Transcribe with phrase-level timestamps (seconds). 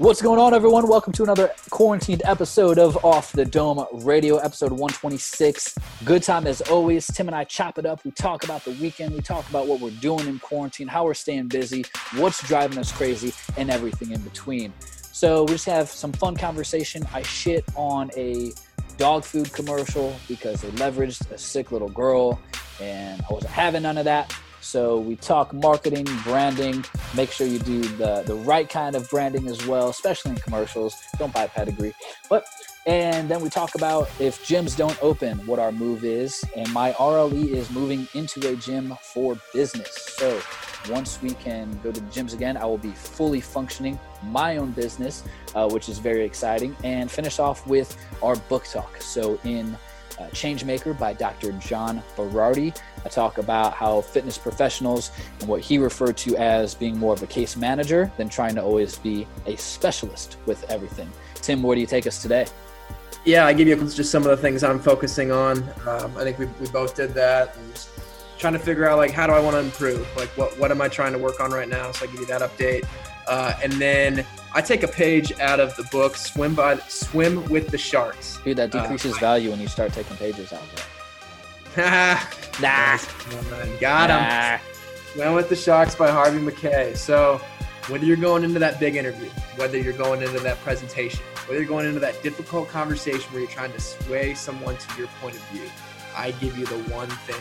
[0.00, 0.88] What's going on, everyone?
[0.88, 5.76] Welcome to another quarantined episode of Off the Dome Radio, episode 126.
[6.06, 7.06] Good time as always.
[7.06, 8.02] Tim and I chop it up.
[8.02, 9.12] We talk about the weekend.
[9.12, 11.84] We talk about what we're doing in quarantine, how we're staying busy,
[12.16, 14.72] what's driving us crazy, and everything in between.
[15.12, 17.06] So we just have some fun conversation.
[17.12, 18.52] I shit on a
[18.96, 22.40] dog food commercial because they leveraged a sick little girl,
[22.80, 24.34] and I wasn't having none of that.
[24.60, 26.84] So we talk marketing, branding.
[27.14, 30.94] Make sure you do the the right kind of branding as well, especially in commercials.
[31.18, 31.94] Don't buy pedigree.
[32.28, 32.44] But
[32.86, 36.42] and then we talk about if gyms don't open, what our move is.
[36.56, 39.94] And my RLE is moving into a gym for business.
[40.16, 40.40] So
[40.88, 44.70] once we can go to the gyms again, I will be fully functioning my own
[44.70, 46.74] business, uh, which is very exciting.
[46.82, 49.00] And finish off with our book talk.
[49.02, 49.76] So in
[50.20, 51.52] uh, Changemaker by Dr.
[51.52, 52.76] John Berardi.
[53.04, 57.22] I talk about how fitness professionals and what he referred to as being more of
[57.22, 61.10] a case manager than trying to always be a specialist with everything.
[61.36, 62.46] Tim, where do you take us today?
[63.24, 65.62] Yeah, I give you just some of the things I'm focusing on.
[65.86, 67.56] Um, I think we, we both did that.
[67.56, 67.86] And
[68.38, 70.06] trying to figure out like how do I want to improve?
[70.16, 71.92] Like what what am I trying to work on right now?
[71.92, 72.86] So I give you that update.
[73.30, 77.68] Uh, and then I take a page out of the book "Swim by Swim with
[77.68, 80.62] the Sharks." Dude, that decreases uh, value when you start taking pages out.
[82.60, 82.98] nah,
[83.78, 84.18] got him.
[84.18, 84.58] Nah.
[85.12, 86.94] Swim with the Sharks by Harvey Mackay.
[86.94, 87.40] So,
[87.86, 91.68] whether you're going into that big interview, whether you're going into that presentation, whether you're
[91.68, 95.42] going into that difficult conversation where you're trying to sway someone to your point of
[95.50, 95.70] view,
[96.16, 97.40] I give you the one thing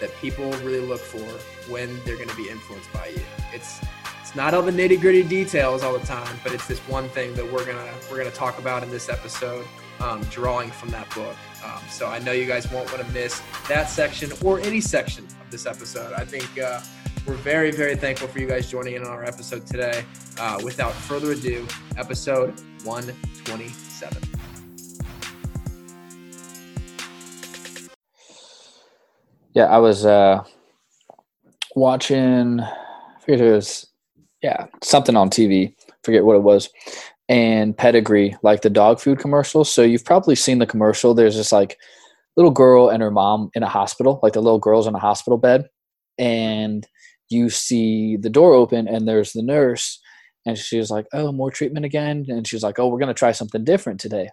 [0.00, 1.26] that people really look for
[1.72, 2.89] when they're going to be influenced.
[4.30, 7.34] It's not all the nitty gritty details all the time, but it's this one thing
[7.34, 9.66] that we're gonna we're gonna talk about in this episode,
[9.98, 11.34] um, drawing from that book.
[11.64, 15.24] Um, so I know you guys won't want to miss that section or any section
[15.24, 16.12] of this episode.
[16.12, 16.80] I think uh,
[17.26, 20.04] we're very very thankful for you guys joining in on our episode today.
[20.38, 21.66] Uh, without further ado,
[21.96, 22.50] episode
[22.84, 24.22] 127.
[29.54, 30.44] Yeah, I was uh,
[31.74, 32.60] watching.
[32.60, 33.89] I forget it was
[34.42, 35.74] yeah, something on TV.
[36.02, 36.70] Forget what it was.
[37.28, 39.64] And Pedigree, like the dog food commercial.
[39.64, 41.14] So you've probably seen the commercial.
[41.14, 41.78] There's this like
[42.36, 45.38] little girl and her mom in a hospital, like the little girl's in a hospital
[45.38, 45.68] bed.
[46.18, 46.86] And
[47.28, 50.00] you see the door open and there's the nurse.
[50.46, 52.26] And she was like, Oh, more treatment again.
[52.28, 54.30] And she's like, Oh, we're going to try something different today.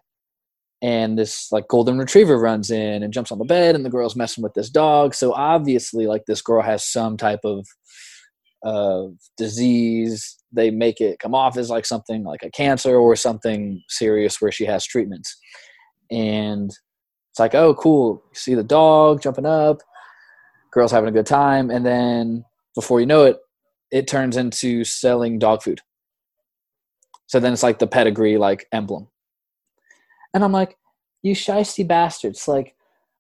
[0.82, 4.16] And this like golden retriever runs in and jumps on the bed, and the girl's
[4.16, 5.16] messing with this dog.
[5.16, 7.66] So obviously, like this girl has some type of
[8.68, 10.38] of disease.
[10.52, 14.52] They make it come off as like something like a cancer or something serious where
[14.52, 15.38] she has treatments.
[16.12, 16.70] And
[17.32, 18.22] it's like, oh, cool.
[18.30, 19.78] You see the dog jumping up,
[20.74, 21.70] girls having a good time.
[21.70, 22.44] And then
[22.76, 23.38] before you know it,
[23.90, 25.80] it turns into selling dog food.
[27.28, 29.08] So then it's like the pedigree like emblem.
[30.34, 30.78] And I'm like,
[31.24, 32.76] you shisty bastards, like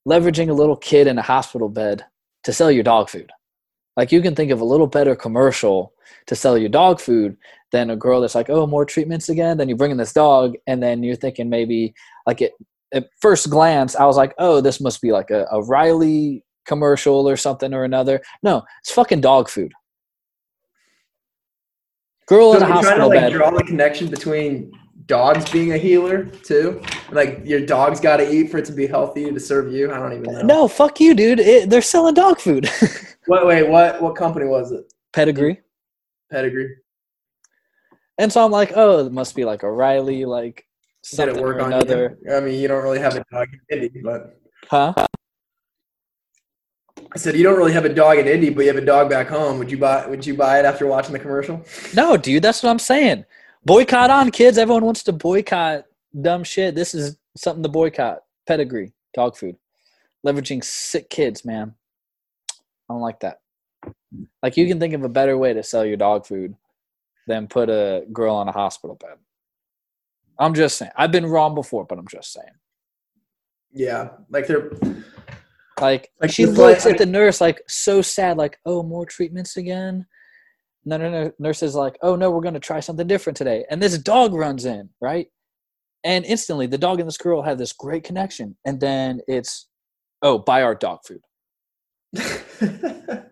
[0.07, 2.05] leveraging a little kid in a hospital bed
[2.43, 3.31] to sell your dog food.
[3.97, 5.93] Like you can think of a little better commercial
[6.27, 7.35] to sell your dog food
[7.71, 9.57] than a girl that's like, oh, more treatments again.
[9.57, 11.93] Then you bring in this dog, and then you're thinking maybe
[12.25, 12.53] like it.
[12.93, 17.27] At first glance, I was like, oh, this must be like a, a Riley commercial
[17.27, 18.21] or something or another.
[18.43, 19.73] No, it's fucking dog food.
[22.27, 23.33] Girl so in a hospital trying to, like, bed.
[23.33, 24.71] Draw the connection between
[25.07, 26.81] dogs being a healer too?
[27.11, 29.91] Like your dog's got to eat for it to be healthy to serve you.
[29.91, 30.41] I don't even know.
[30.41, 31.39] No, fuck you, dude.
[31.39, 32.69] It, they're selling dog food.
[33.27, 34.01] wait, wait, what?
[34.01, 34.91] What company was it?
[35.13, 35.61] Pedigree.
[36.31, 36.75] Pedigree.
[38.17, 40.65] And so I'm like, oh, it must be like O'Reilly, like
[41.03, 42.17] something Did it work or another.
[42.25, 42.35] You?
[42.35, 44.39] I mean, you don't really have a dog in Indy, but
[44.69, 44.93] huh?
[47.13, 49.09] I said you don't really have a dog in Indy, but you have a dog
[49.09, 49.59] back home.
[49.59, 50.05] Would you buy?
[50.07, 51.63] Would you buy it after watching the commercial?
[51.95, 52.43] No, dude.
[52.43, 53.25] That's what I'm saying.
[53.65, 54.57] Boycott on, kids.
[54.57, 55.85] Everyone wants to boycott
[56.19, 56.75] dumb shit.
[56.75, 58.19] This is something to boycott.
[58.47, 59.57] Pedigree, dog food.
[60.25, 61.75] Leveraging sick kids, man.
[62.89, 63.39] I don't like that.
[64.41, 66.55] Like you can think of a better way to sell your dog food
[67.27, 69.17] than put a girl on a hospital bed.
[70.39, 70.91] I'm just saying.
[70.95, 72.53] I've been wrong before, but I'm just saying.
[73.73, 74.71] Yeah, like they're
[75.79, 79.57] like, like she looks like, at the nurse like so sad, like, oh, more treatments
[79.57, 80.05] again
[80.87, 81.31] no, no, no.
[81.37, 83.65] Nurse is like, oh no, we're going to try something different today.
[83.69, 85.27] And this dog runs in, right?
[86.05, 88.55] And instantly the dog and this girl have this great connection.
[88.65, 89.67] And then it's,
[90.21, 91.19] oh, buy our dog food.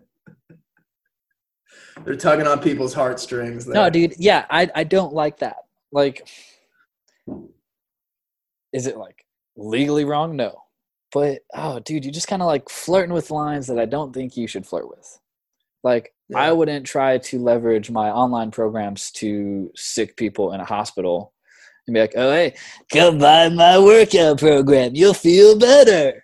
[2.04, 3.64] They're tugging on people's heartstrings.
[3.64, 3.74] There.
[3.74, 4.14] No, dude.
[4.18, 5.56] Yeah, I, I don't like that.
[5.92, 6.28] Like,
[8.72, 9.24] is it like
[9.56, 10.36] legally wrong?
[10.36, 10.62] No.
[11.12, 14.36] But, oh, dude, you're just kind of like flirting with lines that I don't think
[14.36, 15.18] you should flirt with.
[15.82, 16.38] Like, Yeah.
[16.38, 21.32] I wouldn't try to leverage my online programs to sick people in a hospital
[21.86, 22.54] and be like, oh, hey,
[22.92, 24.94] come buy my workout program.
[24.94, 26.22] You'll feel better.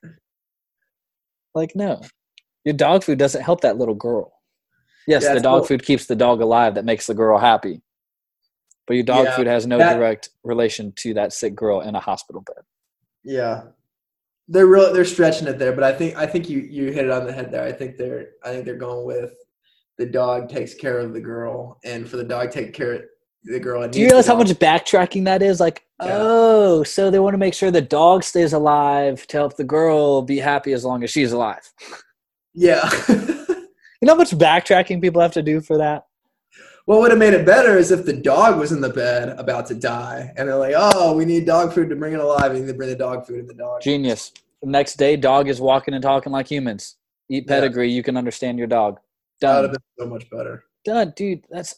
[1.55, 2.03] Like, no,
[2.65, 4.33] your dog food doesn't help that little girl.
[5.07, 5.69] Yes, yeah, the dog cool.
[5.69, 7.83] food keeps the dog alive that makes the girl happy.
[8.87, 11.95] But your dog yeah, food has no that, direct relation to that sick girl in
[11.95, 12.65] a hospital bed.
[13.25, 13.63] Yeah.
[14.49, 17.11] They're real they're stretching it there, but I think I think you you hit it
[17.11, 17.65] on the head there.
[17.65, 19.33] I think they're I think they're going with
[19.99, 23.03] the dog takes care of the girl and for the dog take care of
[23.45, 23.87] the girl.
[23.89, 25.61] Do you realize how much backtracking that is?
[25.61, 26.11] Like, yeah.
[26.13, 30.23] oh, so they want to make sure the dog stays alive to help the girl
[30.23, 31.63] be happy as long as she's alive.
[32.55, 32.91] Yeah.
[33.09, 33.67] you
[34.03, 36.07] know how much backtracking people have to do for that?
[36.85, 39.67] What would have made it better is if the dog was in the bed about
[39.67, 42.53] to die, and they're like, "Oh, we need dog food to bring it alive.
[42.53, 44.33] We need to bring the dog food to the dog." Genius.
[44.63, 46.97] The next day, dog is walking and talking like humans.
[47.29, 47.95] Eat pedigree, yeah.
[47.95, 48.99] you can understand your dog.
[49.41, 49.55] Done.
[49.55, 50.65] That would have been so much better.
[50.85, 51.47] Done, dude.
[51.51, 51.77] That's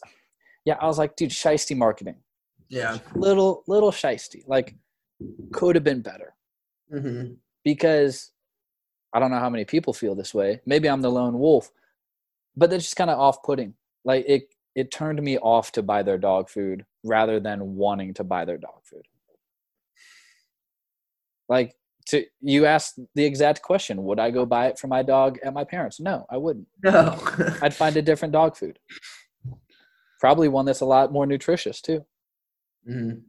[0.65, 0.77] yeah.
[0.81, 2.15] I was like, dude, shisty marketing.
[2.69, 2.97] Yeah.
[3.13, 4.43] Little little shisty.
[4.47, 4.75] Like,
[5.53, 6.33] could have been better.
[6.91, 7.33] Mm-hmm.
[7.63, 8.31] Because
[9.15, 10.59] I don't know how many people feel this way.
[10.65, 11.71] Maybe I'm the lone wolf,
[12.57, 13.73] but that's just kind of off-putting.
[14.03, 18.25] Like it it turned me off to buy their dog food rather than wanting to
[18.25, 19.03] buy their dog food.
[21.47, 21.75] Like
[22.07, 25.53] to you asked the exact question, would I go buy it for my dog at
[25.53, 26.01] my parents?
[26.01, 26.67] No, I wouldn't.
[26.83, 27.17] No.
[27.61, 28.79] I'd find a different dog food.
[30.19, 32.05] Probably one that's a lot more nutritious too.
[32.87, 33.19] Mm-hmm.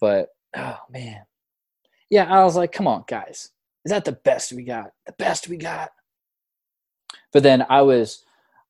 [0.00, 1.24] But oh man.
[2.08, 3.50] Yeah, I was like, come on, guys.
[3.84, 4.92] Is that the best we got?
[5.06, 5.90] The best we got.
[7.32, 8.24] But then I was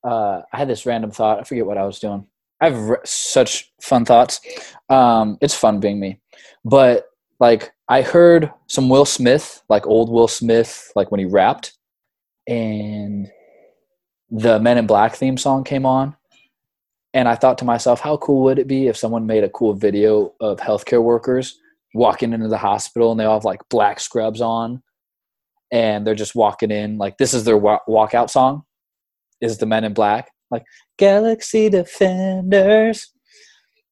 [0.04, 1.40] uh, I had this random thought.
[1.40, 2.26] I forget what I was doing.
[2.60, 4.40] I have re- such fun thoughts.
[4.88, 6.20] Um, it's fun being me,
[6.64, 7.06] but
[7.38, 11.72] like I heard some Will Smith, like old Will Smith, like when he rapped,
[12.46, 13.30] and
[14.30, 16.16] the Men in Black theme song came on,
[17.14, 19.74] and I thought to myself, how cool would it be if someone made a cool
[19.74, 21.58] video of healthcare workers
[21.94, 24.82] walking into the hospital and they all have like black scrubs on,
[25.72, 28.62] and they're just walking in like this is their wa- walkout song
[29.40, 30.64] is the Men in Black, like
[30.98, 33.12] Galaxy Defenders,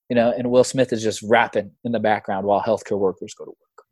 [0.08, 3.44] you know, and Will Smith is just rapping in the background while healthcare workers go
[3.44, 3.86] to work.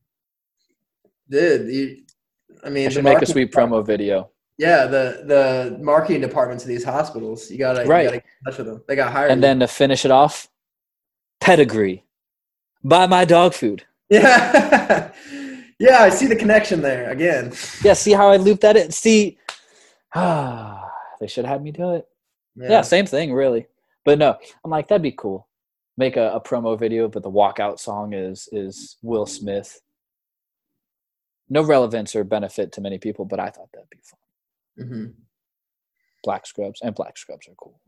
[1.28, 1.96] Dude, you,
[2.64, 4.30] I mean, I should make a sweet promo video.
[4.58, 8.04] Yeah, the the marketing departments of these hospitals, you gotta right.
[8.04, 8.82] You gotta get in touch with them.
[8.88, 9.30] They got hired.
[9.30, 10.48] And then to finish it off,
[11.40, 12.04] pedigree.
[12.82, 13.84] Buy my dog food.
[14.08, 15.12] Yeah.
[15.78, 17.52] yeah, I see the connection there again.
[17.82, 18.90] Yeah, see how I looped that in?
[18.90, 19.38] See,
[20.14, 20.90] ah,
[21.20, 22.06] they should have had me do it.
[22.56, 22.70] Yeah.
[22.70, 22.80] yeah.
[22.82, 23.66] same thing, really.
[24.04, 25.48] But no, I'm like, that'd be cool.
[25.98, 29.80] Make a, a promo video, but the walkout song is is Will Smith.
[31.48, 34.86] No relevance or benefit to many people, but I thought that'd be fun.
[34.86, 35.10] Mm-hmm.
[36.24, 37.80] Black scrubs and black scrubs are cool.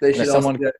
[0.00, 0.70] They should someone, do,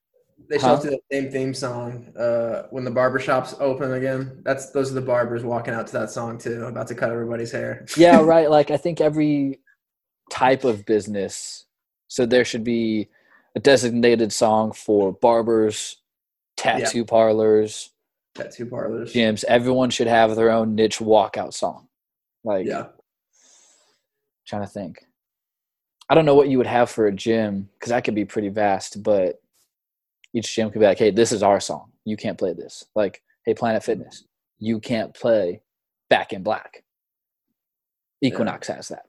[0.48, 0.76] they should huh?
[0.76, 4.42] do the same theme song uh, when the barbershops open again.
[4.44, 7.52] That's those are the barbers walking out to that song too, about to cut everybody's
[7.52, 7.86] hair.
[7.96, 8.50] yeah, right.
[8.50, 9.60] Like I think every
[10.30, 11.66] type of business.
[12.08, 13.08] So there should be
[13.54, 15.96] a designated song for barbers,
[16.56, 17.04] tattoo yeah.
[17.04, 17.90] parlors,
[18.34, 19.44] tattoo parlors, gyms.
[19.44, 21.88] Everyone should have their own niche walkout song.
[22.42, 22.86] Like, yeah.
[24.46, 25.04] Trying to think.
[26.08, 28.48] I don't know what you would have for a gym because that could be pretty
[28.48, 29.40] vast, but
[30.34, 31.90] each gym could be like, hey, this is our song.
[32.04, 32.84] You can't play this.
[32.94, 34.24] Like, hey, Planet Fitness,
[34.58, 35.62] you can't play
[36.08, 36.82] Back in Black.
[38.22, 38.76] Equinox yeah.
[38.76, 39.04] has that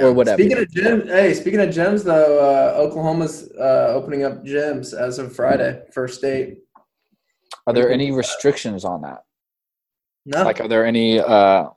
[0.00, 0.40] or whatever.
[0.40, 5.18] Speaking of gyms, hey, speaking of gyms though, uh, Oklahoma's uh, opening up gyms as
[5.18, 6.58] of Friday, first state.
[7.66, 9.24] Are there any restrictions on that?
[10.26, 10.42] No.
[10.42, 11.68] Like, are there any uh,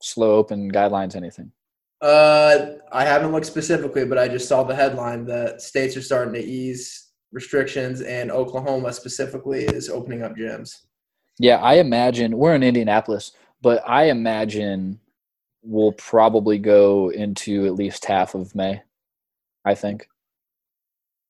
[0.00, 1.16] slow open guidelines?
[1.16, 1.52] Anything?
[2.02, 6.34] Uh, I haven't looked specifically, but I just saw the headline that states are starting
[6.34, 10.78] to ease restrictions, and Oklahoma specifically is opening up gyms.
[11.38, 13.32] Yeah, I imagine we're in Indianapolis,
[13.62, 14.98] but I imagine
[15.62, 18.82] we'll probably go into at least half of May,
[19.64, 20.08] I think,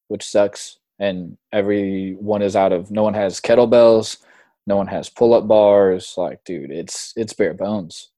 [0.08, 0.78] which sucks.
[0.98, 2.90] And everyone is out of.
[2.90, 4.18] No one has kettlebells.
[4.66, 6.14] No one has pull-up bars.
[6.16, 8.11] Like, dude, it's it's bare bones.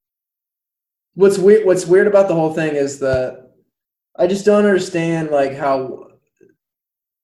[1.14, 1.66] What's weird?
[1.66, 3.50] What's weird about the whole thing is that
[4.16, 6.08] I just don't understand like how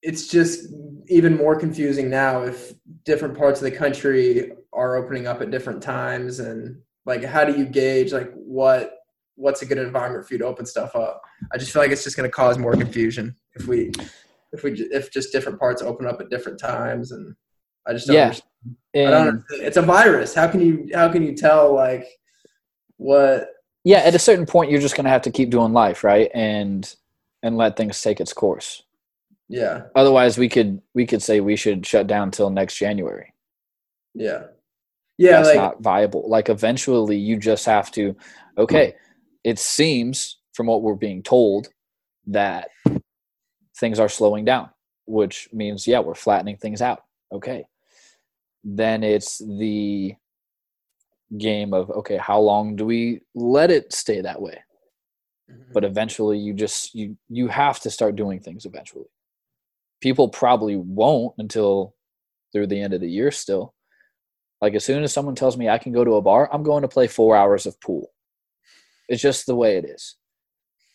[0.02, 0.68] it's just
[1.08, 2.72] even more confusing now if
[3.04, 7.56] different parts of the country are opening up at different times and like how do
[7.56, 8.98] you gauge like what
[9.34, 12.04] what's a good environment for you to open stuff up i just feel like it's
[12.04, 13.90] just going to cause more confusion if we
[14.52, 17.34] if we if just different parts open up at different times and
[17.86, 18.24] i just don't yeah.
[18.24, 18.48] understand.
[18.94, 19.62] I don't understand.
[19.62, 22.06] it's a virus how can you how can you tell like
[22.96, 23.48] what
[23.84, 26.30] yeah, at a certain point, you're just gonna have to keep doing life, right?
[26.34, 26.92] And
[27.42, 28.82] and let things take its course.
[29.48, 29.82] Yeah.
[29.96, 33.32] Otherwise, we could we could say we should shut down until next January.
[34.14, 34.44] Yeah.
[35.18, 35.32] Yeah.
[35.32, 36.28] That's like, not viable.
[36.28, 38.16] Like eventually, you just have to.
[38.58, 38.94] Okay,
[39.44, 41.68] it seems from what we're being told
[42.26, 42.68] that
[43.76, 44.70] things are slowing down,
[45.06, 47.04] which means yeah, we're flattening things out.
[47.32, 47.64] Okay,
[48.62, 50.14] then it's the
[51.38, 54.58] game of okay, how long do we let it stay that way?
[55.50, 55.72] Mhm.
[55.72, 59.06] but eventually you just you you have to start doing things eventually
[60.00, 61.94] people probably won't until
[62.52, 63.74] through the end of the year still
[64.60, 66.82] like as soon as someone tells me i can go to a bar i'm going
[66.82, 68.12] to play four hours of pool
[69.08, 70.16] it's just the way it is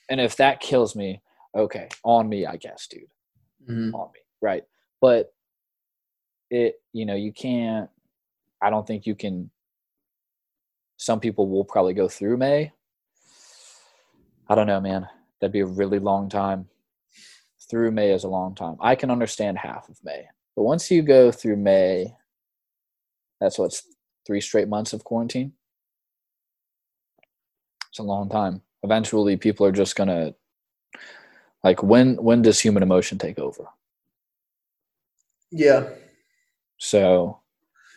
[0.09, 1.21] and if that kills me
[1.55, 3.09] okay on me i guess dude
[3.69, 3.93] Mhm.
[3.93, 4.63] on me right
[5.01, 5.33] but
[6.49, 7.89] it you know you can't
[8.61, 9.49] i don't think you can
[10.97, 12.71] some people will probably go through may.
[14.47, 15.07] I don't know man.
[15.39, 16.67] That'd be a really long time.
[17.69, 18.77] Through may is a long time.
[18.79, 20.25] I can understand half of may.
[20.55, 22.15] But once you go through may
[23.39, 23.83] that's what's
[24.25, 25.53] three straight months of quarantine?
[27.89, 28.61] It's a long time.
[28.83, 30.33] Eventually people are just gonna
[31.63, 33.65] like when when does human emotion take over?
[35.51, 35.89] Yeah.
[36.77, 37.39] so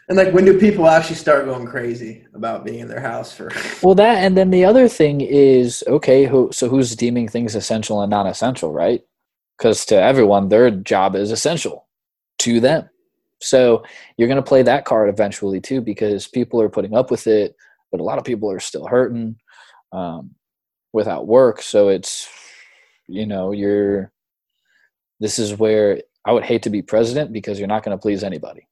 [0.09, 3.51] And like, when do people actually start going crazy about being in their house for?
[3.83, 6.27] Well, that and then the other thing is okay.
[6.27, 9.03] Who so who's deeming things essential and non-essential, right?
[9.57, 11.87] Because to everyone, their job is essential
[12.41, 12.89] to them.
[13.41, 13.85] So
[14.17, 17.55] you're going to play that card eventually too, because people are putting up with it,
[17.93, 19.37] but a lot of people are still hurting
[19.93, 20.35] um,
[20.93, 21.63] without work.
[21.63, 22.29] So it's
[23.07, 24.11] you know you're.
[25.21, 28.23] This is where I would hate to be president because you're not going to please
[28.23, 28.69] anybody.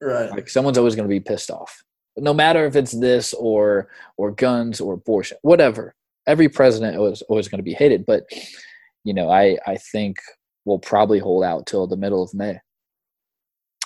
[0.00, 0.30] Right.
[0.30, 1.82] Like someone's always going to be pissed off,
[2.16, 5.94] no matter if it's this or or guns or abortion, whatever.
[6.26, 8.24] Every president was always going to be hated, but
[9.04, 10.18] you know, I I think
[10.64, 12.58] we'll probably hold out till the middle of May.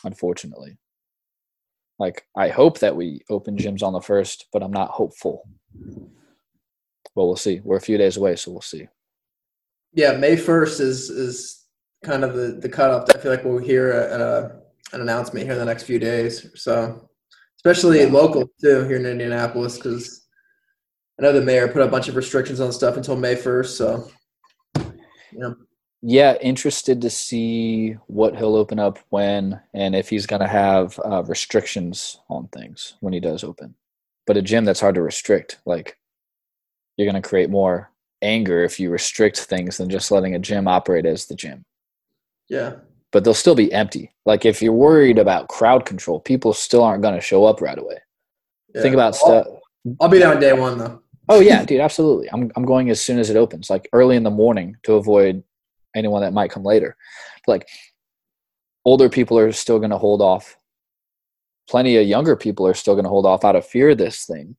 [0.04, 0.76] Unfortunately,
[1.98, 5.48] like I hope that we open gyms on the first, but I'm not hopeful.
[7.14, 7.60] But we'll see.
[7.62, 8.88] We're a few days away, so we'll see.
[9.94, 11.64] Yeah, May first is is
[12.02, 13.08] kind of the the cutoff.
[13.14, 14.61] I feel like we'll hear a, a,
[14.92, 16.44] an announcement here in the next few days.
[16.44, 17.08] or So,
[17.56, 20.26] especially local too here in Indianapolis, because
[21.18, 23.76] I know the mayor put a bunch of restrictions on stuff until May first.
[23.76, 24.10] So,
[25.32, 25.52] yeah,
[26.02, 30.98] Yeah, interested to see what he'll open up when and if he's going to have
[31.04, 33.74] uh, restrictions on things when he does open.
[34.26, 35.96] But a gym that's hard to restrict, like
[36.96, 40.68] you're going to create more anger if you restrict things than just letting a gym
[40.68, 41.64] operate as the gym.
[42.48, 42.74] yeah,
[43.12, 44.12] But they'll still be empty.
[44.24, 47.78] Like if you're worried about crowd control, people still aren't going to show up right
[47.78, 47.98] away.
[48.74, 48.82] yeah.
[48.82, 49.46] Think about oh, stuff.
[50.00, 51.00] I'll be there on day one though.
[51.28, 52.28] Oh yeah, dude, absolutely.
[52.32, 55.42] I'm I'm going as soon as it opens, like early in the morning to avoid
[55.94, 56.96] anyone that might come later.
[57.46, 57.68] Like
[58.84, 60.56] older people are still going to hold off.
[61.68, 64.24] Plenty of younger people are still going to hold off out of fear of this
[64.24, 64.56] thing.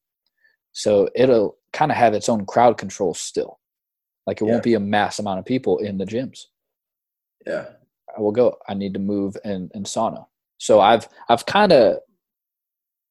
[0.72, 3.60] So it'll kind of have its own crowd control still.
[4.26, 4.52] Like it Yeah.
[4.52, 6.46] won't be a mass amount of people in the gyms.
[7.46, 7.66] Yeah,
[8.18, 8.58] I will go.
[8.68, 10.26] I need to move in, in sauna.
[10.58, 11.98] So I've I've kind of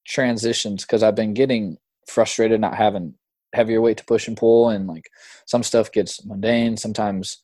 [0.09, 1.79] transitioned because I've been getting
[2.09, 3.15] frustrated not having
[3.53, 5.11] heavier weight to push and pull, and like
[5.47, 6.77] some stuff gets mundane.
[6.77, 7.43] Sometimes,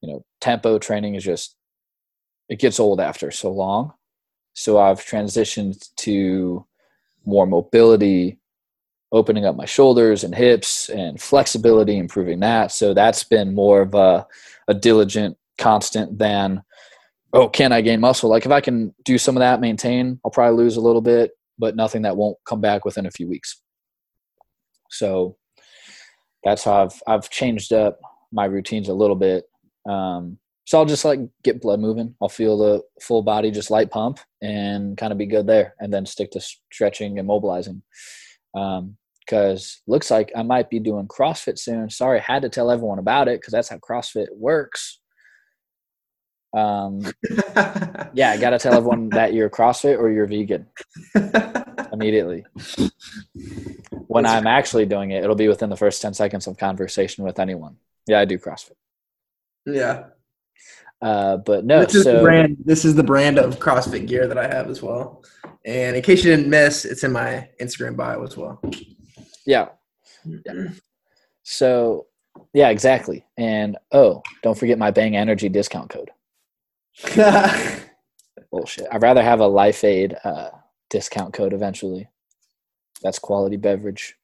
[0.00, 1.56] you know, tempo training is just
[2.48, 3.92] it gets old after so long.
[4.54, 6.66] So I've transitioned to
[7.24, 8.38] more mobility,
[9.10, 12.72] opening up my shoulders and hips and flexibility, improving that.
[12.72, 14.26] So that's been more of a,
[14.68, 16.62] a diligent constant than
[17.32, 18.30] oh can i gain muscle?
[18.30, 21.32] Like if i can do some of that maintain i'll probably lose a little bit
[21.58, 23.60] but nothing that won't come back within a few weeks.
[24.90, 25.36] So
[26.44, 27.98] that's how i've i've changed up
[28.32, 29.44] my routines a little bit.
[29.88, 32.14] Um, so i'll just like get blood moving.
[32.22, 35.92] I'll feel the full body just light pump and kind of be good there and
[35.92, 37.82] then stick to stretching and mobilizing.
[38.54, 41.90] Um, because looks like I might be doing CrossFit soon.
[41.90, 45.00] Sorry, I had to tell everyone about it because that's how CrossFit works.
[46.54, 47.00] Um,
[48.12, 50.66] yeah, I got to tell everyone that you're CrossFit or you're vegan
[51.92, 52.44] immediately.
[54.06, 57.38] When I'm actually doing it, it'll be within the first 10 seconds of conversation with
[57.38, 57.76] anyone.
[58.06, 58.72] Yeah, I do CrossFit.
[59.66, 60.04] yeah.
[61.00, 62.56] Uh, but no, this is the so brand.
[62.64, 65.24] This is the brand of CrossFit gear that I have as well.
[65.64, 68.62] And in case you didn't miss, it's in my Instagram bio as well.
[69.44, 69.68] yeah,
[71.42, 72.06] so
[72.52, 73.26] yeah, exactly.
[73.36, 76.10] And oh, don't forget my Bang Energy discount code.
[78.50, 78.86] Bullshit.
[78.92, 80.50] I'd rather have a LifeAid uh,
[80.90, 82.08] discount code eventually.
[83.02, 84.16] That's quality beverage.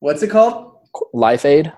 [0.00, 0.78] What's it called?
[1.14, 1.72] LifeAid.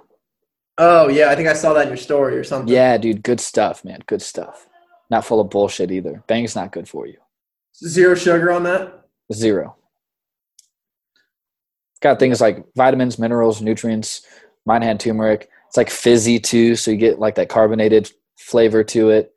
[0.78, 2.72] Oh yeah, I think I saw that in your story or something.
[2.72, 4.00] Yeah, dude, good stuff, man.
[4.06, 4.68] Good stuff.
[5.10, 6.22] Not full of bullshit either.
[6.26, 7.18] Bang's not good for you.
[7.76, 9.04] Zero sugar on that.
[9.32, 9.76] Zero.
[12.00, 14.22] Got things like vitamins, minerals, nutrients.
[14.66, 15.48] Mine had turmeric.
[15.68, 19.33] It's like fizzy too, so you get like that carbonated flavor to it.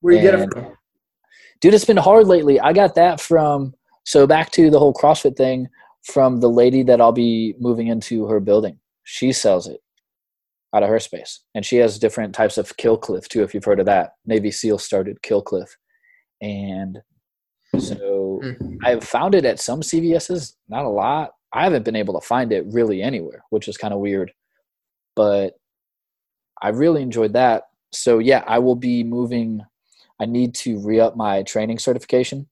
[0.00, 0.76] Where you get it from?
[1.60, 2.58] Dude, it's been hard lately.
[2.58, 5.68] I got that from so back to the whole CrossFit thing
[6.02, 8.78] from the lady that I'll be moving into her building.
[9.04, 9.80] She sells it
[10.74, 11.40] out of her space.
[11.54, 14.12] And she has different types of Kill Cliff too, if you've heard of that.
[14.24, 15.76] Navy SEAL started Kill Cliff.
[16.40, 16.98] And
[17.78, 18.76] so mm-hmm.
[18.84, 21.32] I've found it at some CVS's, not a lot.
[21.52, 24.32] I haven't been able to find it really anywhere, which is kind of weird.
[25.16, 25.54] But
[26.62, 27.64] I really enjoyed that.
[27.92, 29.60] So yeah, I will be moving.
[30.20, 32.48] I need to re up my training certification.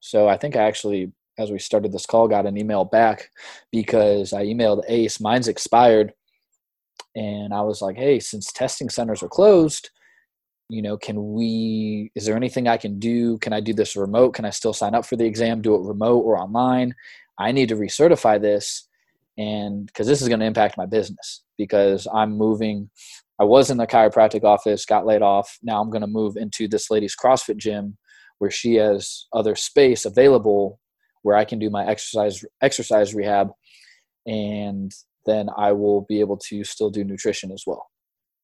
[0.00, 3.30] So I think I actually, as we started this call, got an email back
[3.72, 5.20] because I emailed ACE.
[5.20, 6.12] Mine's expired
[7.14, 9.90] and I was like, hey, since testing centers are closed,
[10.68, 13.38] you know, can we, is there anything I can do?
[13.38, 14.34] Can I do this remote?
[14.34, 16.94] Can I still sign up for the exam, do it remote or online?
[17.38, 18.86] I need to recertify this.
[19.36, 22.90] And because this is going to impact my business because I'm moving.
[23.40, 25.58] I was in the chiropractic office, got laid off.
[25.62, 27.96] Now I'm going to move into this lady's CrossFit gym
[28.38, 30.78] where she has other space available
[31.22, 33.50] where I can do my exercise exercise rehab
[34.26, 34.92] and
[35.26, 37.90] then I will be able to still do nutrition as well.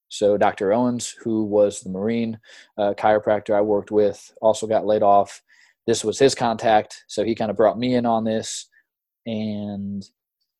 [0.08, 0.72] So Dr.
[0.72, 2.38] Owens, who was the Marine
[2.78, 5.42] uh, chiropractor I worked with, also got laid off.
[5.86, 8.68] This was his contact, so he kind of brought me in on this,
[9.24, 10.04] and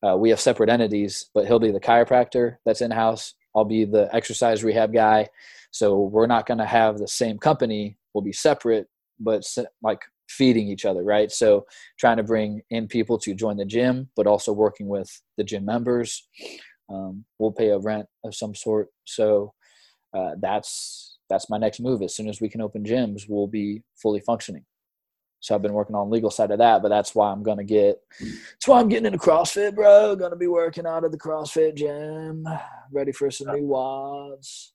[0.07, 1.31] uh, we have separate entities.
[1.35, 3.35] But he'll be the chiropractor that's in house.
[3.57, 5.29] I'll be the exercise rehab guy.
[5.71, 7.97] So we're not going to have the same company.
[8.13, 8.87] We'll be separate,
[9.19, 9.45] but
[9.83, 11.31] like feeding each other, right?
[11.31, 11.67] So
[11.99, 15.65] trying to bring in people to join the gym, but also working with the gym
[15.65, 16.29] members.
[16.89, 18.89] Um, we'll pay a rent of some sort.
[19.05, 19.55] So
[20.15, 22.03] uh, that's that's my next move.
[22.03, 24.65] As soon as we can open gyms, we'll be fully functioning.
[25.47, 28.03] So I've been working on legal side of that, but that's why I'm gonna get.
[28.19, 30.17] That's why I'm getting into CrossFit, bro.
[30.17, 32.45] Gonna be working out at the CrossFit gym,
[32.91, 34.73] ready for some new WODs.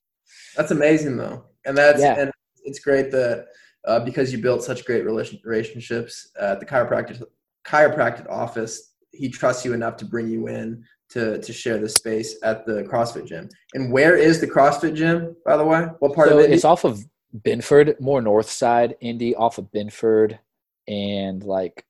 [0.56, 2.18] That's amazing, though, and that's yeah.
[2.18, 2.32] and
[2.64, 3.48] it's great that
[3.86, 7.22] uh, because you built such great relationships at the chiropractic
[7.68, 8.94] chiropractic office.
[9.12, 12.84] He trusts you enough to bring you in to to share the space at the
[12.84, 13.50] CrossFit gym.
[13.74, 15.88] And where is the CrossFit gym, by the way?
[16.00, 16.52] What part so of it?
[16.54, 17.04] It's off of
[17.44, 20.40] Binford, more north side, Indy, off of Binford,
[20.88, 21.86] and like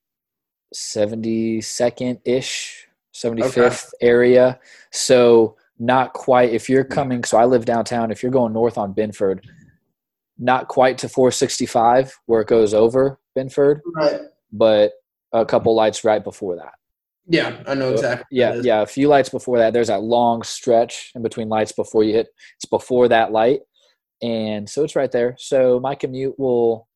[0.74, 4.08] seventy second ish, seventy fifth okay.
[4.08, 4.60] area.
[4.92, 6.52] So not quite.
[6.52, 8.12] If you're coming, so I live downtown.
[8.12, 9.48] If you're going north on Binford
[10.42, 14.22] not quite to 465 where it goes over Binford, right.
[14.52, 14.94] but
[15.32, 16.74] a couple lights right before that.
[17.28, 18.26] Yeah, I know exactly.
[18.32, 19.72] Yeah, yeah, a few lights before that.
[19.72, 22.28] There's that long stretch in between lights before you hit.
[22.58, 23.62] It's before that light,
[24.22, 25.36] and so it's right there.
[25.38, 26.90] So my commute will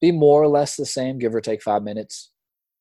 [0.00, 2.30] be more or less the same, give or take five minutes.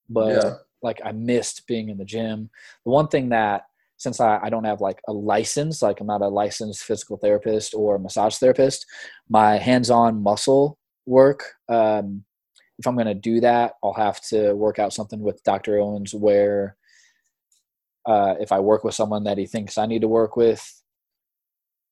[0.09, 0.53] But yeah.
[0.81, 2.49] like I missed being in the gym.
[2.85, 3.63] The one thing that
[3.97, 7.73] since I, I don't have like a license, like I'm not a licensed physical therapist
[7.73, 8.85] or massage therapist,
[9.29, 12.25] my hands-on muscle work, um,
[12.79, 15.77] if I'm going to do that, I'll have to work out something with Dr.
[15.77, 16.75] Owens where
[18.05, 20.83] uh, if I work with someone that he thinks I need to work with,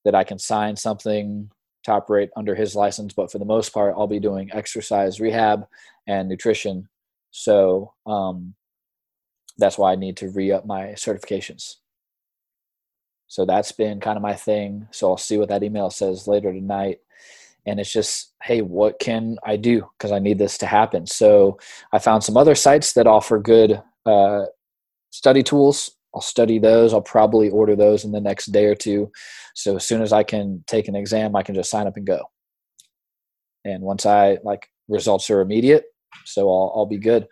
[0.04, 1.50] that I can sign something
[1.84, 3.12] to operate under his license.
[3.12, 5.66] But for the most part, I'll be doing exercise rehab
[6.06, 6.88] and nutrition.
[7.30, 8.54] So um,
[9.58, 11.76] that's why I need to re up my certifications.
[13.26, 14.86] So that's been kind of my thing.
[14.90, 16.98] So I'll see what that email says later tonight.
[17.64, 19.88] And it's just, hey, what can I do?
[19.96, 21.06] Because I need this to happen.
[21.06, 21.58] So
[21.92, 24.46] I found some other sites that offer good uh,
[25.10, 25.92] study tools.
[26.14, 26.92] I'll study those.
[26.92, 29.10] I'll probably order those in the next day or two.
[29.54, 32.06] So as soon as I can take an exam, I can just sign up and
[32.06, 32.22] go.
[33.64, 35.84] And once I like results are immediate,
[36.24, 37.28] so I'll, I'll be good.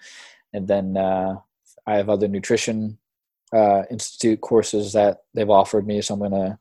[0.52, 1.36] And then uh,
[1.86, 2.98] I have other nutrition
[3.52, 6.00] uh, institute courses that they've offered me.
[6.00, 6.58] So I'm gonna.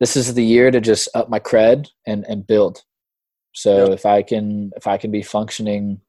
[0.00, 2.82] This is the year to just up my cred and and build.
[3.52, 3.98] So yep.
[3.98, 6.00] if I can if I can be functioning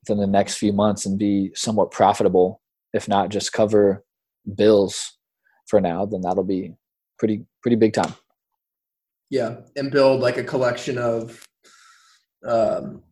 [0.00, 2.60] within the next few months and be somewhat profitable,
[2.92, 4.04] if not just cover
[4.54, 5.18] bills
[5.66, 6.74] for now, then that'll be
[7.18, 8.14] pretty pretty big time.
[9.30, 11.44] Yeah, and build like a collection of
[12.46, 13.02] um,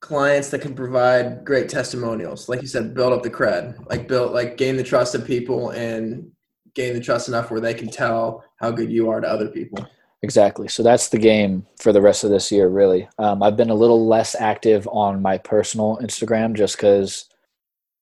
[0.00, 2.48] clients that can provide great testimonials.
[2.48, 5.70] Like you said, build up the cred, like build, like gain the trust of people
[5.70, 6.30] and
[6.74, 9.84] gain the trust enough where they can tell how good you are to other people.
[10.22, 10.66] Exactly.
[10.68, 13.08] So that's the game for the rest of this year, really.
[13.18, 17.28] Um, I've been a little less active on my personal Instagram just because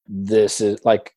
[0.07, 1.15] this is like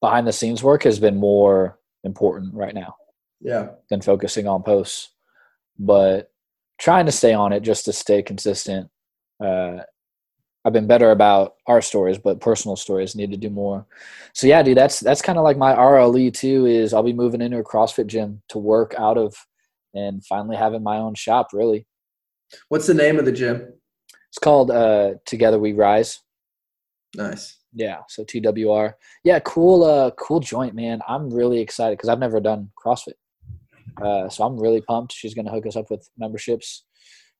[0.00, 2.94] behind the scenes work has been more important right now
[3.40, 3.70] Yeah.
[3.90, 5.10] than focusing on posts.
[5.78, 6.30] But
[6.78, 8.88] trying to stay on it just to stay consistent.
[9.42, 9.78] Uh,
[10.64, 13.86] I've been better about our stories, but personal stories need to do more.
[14.34, 16.66] So yeah, dude, that's that's kind of like my RLE too.
[16.66, 19.34] Is I'll be moving into a CrossFit gym to work out of,
[19.94, 21.48] and finally having my own shop.
[21.52, 21.86] Really,
[22.68, 23.72] What's the name of the gym?
[24.30, 26.20] it's called uh, Together We Rise.
[27.16, 27.57] Nice.
[27.72, 28.94] Yeah, so TWR.
[29.24, 31.00] Yeah, cool, uh, cool joint, man.
[31.06, 33.12] I'm really excited because I've never done CrossFit,
[34.02, 35.12] uh, so I'm really pumped.
[35.12, 36.84] She's gonna hook us up with memberships,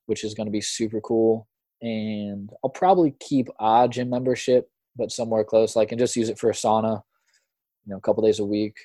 [0.07, 1.49] which is gonna be super cool.
[1.81, 6.39] And I'll probably keep a gym membership, but somewhere close, like, and just use it
[6.39, 7.03] for a sauna,
[7.87, 8.77] you know, a couple days a week.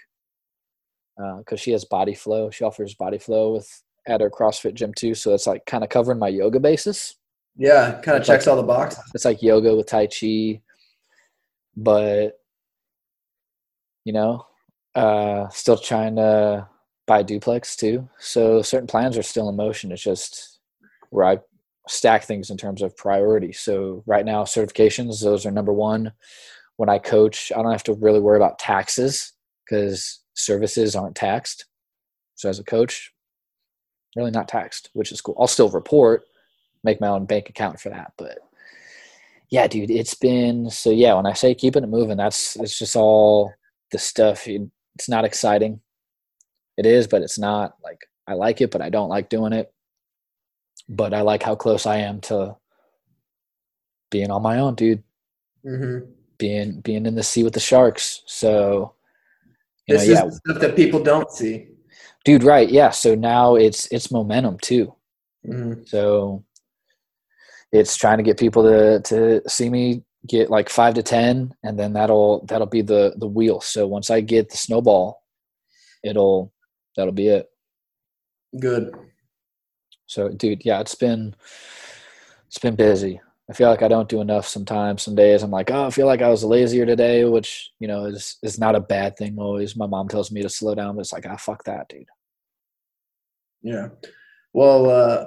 [1.40, 5.14] Because she has Body Flow, she offers Body Flow with at her CrossFit gym too,
[5.14, 7.16] so it's like kind of covering my yoga basis
[7.56, 9.04] Yeah, kind of checks like- all the boxes.
[9.14, 10.62] it's like yoga with tai chi
[11.76, 12.40] but
[14.06, 14.46] you know
[14.96, 16.68] uh still trying to
[17.06, 18.08] buy duplex too.
[18.20, 19.92] So certain plans are still in motion.
[19.92, 20.60] It's just
[21.10, 21.38] where i
[21.88, 23.52] stack things in terms of priority.
[23.52, 26.14] So right now certifications those are number one.
[26.78, 29.34] When i coach i don't have to really worry about taxes
[29.66, 31.66] because services aren't taxed.
[32.36, 33.14] So as a coach
[34.16, 35.36] really not taxed which is cool.
[35.40, 36.24] I'll still report
[36.84, 38.40] make my own bank account for that but
[39.54, 40.90] yeah, dude, it's been so.
[40.90, 43.54] Yeah, when I say keeping it moving, that's it's just all
[43.92, 44.48] the stuff.
[44.48, 45.80] It's not exciting.
[46.76, 49.72] It is, but it's not like I like it, but I don't like doing it.
[50.90, 52.56] But I like how close I am to
[54.10, 55.04] being on my own, dude.
[55.64, 56.10] Mm-hmm.
[56.40, 58.24] Being being in the sea with the sharks.
[58.26, 58.96] So,
[59.88, 61.68] you know, This yeah, is the stuff that people don't see.
[62.26, 62.42] dude.
[62.42, 62.72] Right?
[62.72, 62.90] Yeah.
[62.90, 64.96] So now it's it's momentum too.
[65.48, 65.84] Mm-hmm.
[65.86, 66.44] So
[67.74, 71.78] it's trying to get people to to see me get like five to ten, and
[71.78, 73.60] then that'll that'll be the the wheel.
[73.60, 75.22] So once I get the snowball,
[76.04, 76.54] it'll
[76.96, 77.50] that'll be it.
[78.58, 78.94] Good.
[80.06, 81.36] So dude, yeah, it's been
[82.48, 83.20] it's been busy.
[83.50, 85.04] I feel like I don't do enough sometimes.
[85.04, 88.06] Some days I'm like, oh, I feel like I was lazier today, which you know
[88.06, 89.38] is is not a bad thing.
[89.38, 92.06] Always, my mom tells me to slow down, but it's like, ah, fuck that, dude.
[93.64, 93.90] Yeah.
[94.54, 95.26] Well, uh,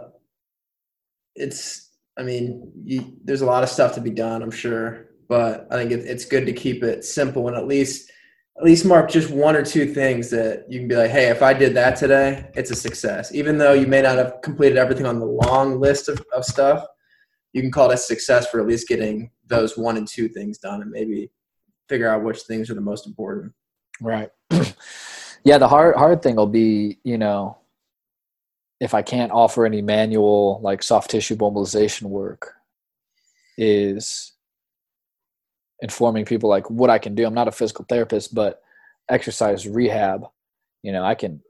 [1.35, 1.86] it's,
[2.19, 5.77] I mean, you, there's a lot of stuff to be done, I'm sure, but I
[5.77, 8.11] think it, it's good to keep it simple and at least,
[8.57, 11.43] at least mark just one or two things that you can be like, hey, if
[11.43, 13.35] I did that today, it's a success.
[13.35, 16.87] Even though you may not have completed everything on the long list of, of stuff,
[17.53, 20.59] you can call it a success for at least getting those one and two things
[20.59, 21.31] done and maybe
[21.89, 23.53] figure out which things are the most important.
[24.01, 24.31] Right.
[25.45, 27.59] yeah, the hard hard thing will be, you know,
[28.81, 32.55] if I can't offer any manual like soft tissue mobilization work
[33.57, 34.33] is
[35.81, 37.27] informing people like what I can do.
[37.27, 38.63] I'm not a physical therapist, but
[39.09, 40.27] exercise rehab,
[40.83, 41.41] you know, I can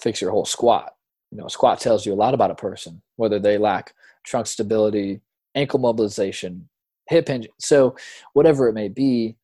[0.00, 0.94] fix your whole squat.
[1.30, 5.20] You know, squat tells you a lot about a person, whether they lack trunk stability,
[5.54, 6.68] ankle mobilization,
[7.08, 7.48] hip hinge.
[7.58, 7.96] So
[8.32, 9.36] whatever it may be,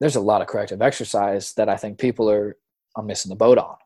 [0.00, 2.56] there's a lot of corrective exercise that I think people are
[2.94, 3.76] are missing the boat on.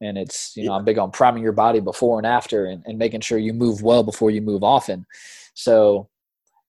[0.00, 2.98] And it's, you know, I'm big on priming your body before and after and, and
[2.98, 5.06] making sure you move well before you move often.
[5.54, 6.08] So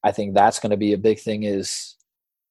[0.04, 1.96] I think that's going to be a big thing is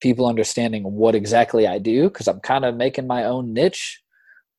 [0.00, 4.02] people understanding what exactly I do because I'm kind of making my own niche.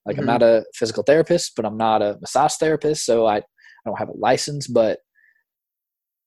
[0.05, 0.19] Like Mhm.
[0.21, 3.43] I'm not a physical therapist, but I'm not a massage therapist, so I, I
[3.85, 4.99] don't have a license, but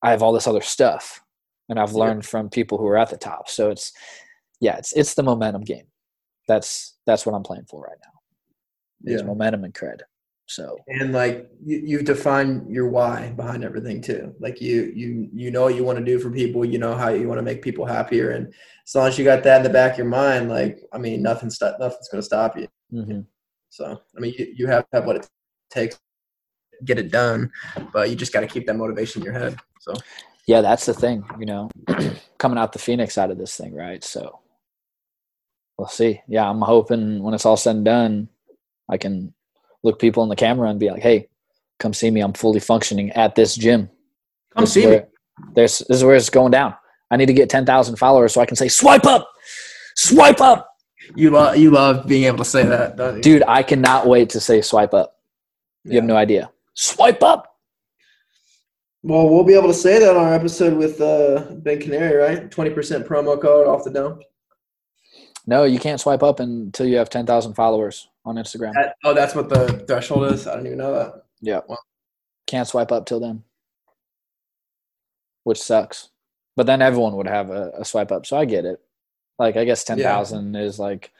[0.02, 1.22] I have all this other stuff,
[1.68, 1.98] and I've Yeah.
[2.00, 3.48] learned from people who are at the top.
[3.48, 3.92] So it's
[4.60, 5.86] yeah, it's it's the momentum game.
[6.48, 8.17] That's that's what I'm playing for right now.
[9.04, 9.26] Is Yeah.
[9.26, 10.00] momentum and cred.
[10.46, 15.50] So and like you, you define your why behind everything too like you you you
[15.50, 17.60] know what you want to do for people you know how you want to make
[17.60, 18.46] people happier and
[18.86, 21.20] as long as you got that in the back of your mind like i mean
[21.20, 23.26] nothing's st- nothing's going to stop you mhm.
[23.68, 25.28] so i mean you, you have to have what it
[25.68, 27.52] takes to get it done
[27.92, 29.92] but you just got to keep that motivation in your head so
[30.48, 31.24] yeah, that's the thing.
[31.38, 31.70] You know,
[32.38, 34.02] coming out the Phoenix out of this thing, right?
[34.02, 34.40] So
[35.76, 36.22] we'll see.
[36.26, 38.28] Yeah, I'm hoping when it's all said and done,
[38.88, 39.34] I can
[39.82, 41.28] look people in the camera and be like, "Hey,
[41.78, 42.20] come see me.
[42.20, 43.88] I'm fully functioning at this gym."
[44.54, 45.08] come This is see me where-
[45.54, 46.74] This, this is where it's going down.
[47.10, 49.28] I need to get 10,000 followers so I can say, swipe up,
[49.94, 50.68] swipe up.
[51.16, 53.22] you love you love being able to say that don't you?
[53.22, 55.14] Dude, I cannot wait to say swipe up.
[55.84, 56.50] You have no idea.
[56.74, 57.54] Swipe up.
[59.02, 62.50] well we'll be able to say that on our episode with uh ben canary right
[62.50, 64.18] 20% promo code off the dome
[65.46, 68.72] No, you can't swipe up until you have 10,000 followers on Instagram.
[68.74, 71.60] That- oh that's what the threshold is i didn't even know that Yeah.
[71.68, 71.82] Well-
[72.46, 73.44] Can't swipe up till then,
[75.44, 76.10] which sucks.
[76.56, 78.26] But then everyone would have a, a swipe up.
[78.26, 78.80] So I get it.
[79.38, 80.62] Like I guess ten thousand yeah.
[80.62, 81.12] is like,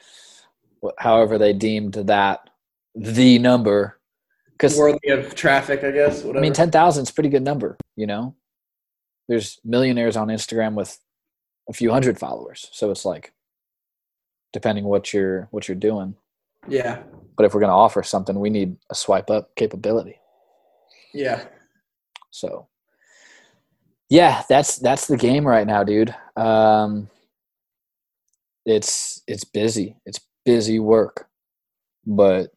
[0.98, 2.50] however they deemed that
[2.94, 4.00] the number.
[4.52, 6.22] Because worthy of traffic, I guess.
[6.24, 6.38] Whatever.
[6.38, 7.76] I mean, ten thousand is pretty good number.
[7.94, 8.34] You know,
[9.28, 10.98] there's millionaires on Instagram with
[11.68, 13.32] a few hundred followers, so it's like,
[14.52, 16.16] depending what you're what you're doing.
[16.66, 17.02] Yeah.
[17.36, 20.20] But if we're going to offer something, we need a swipe up capability.
[21.14, 21.44] Yeah.
[22.30, 22.68] So
[24.10, 26.14] yeah, that's that's the game right now, dude.
[26.36, 27.08] Um,
[28.64, 29.96] it's it's busy.
[30.06, 31.28] It's busy work,
[32.06, 32.50] but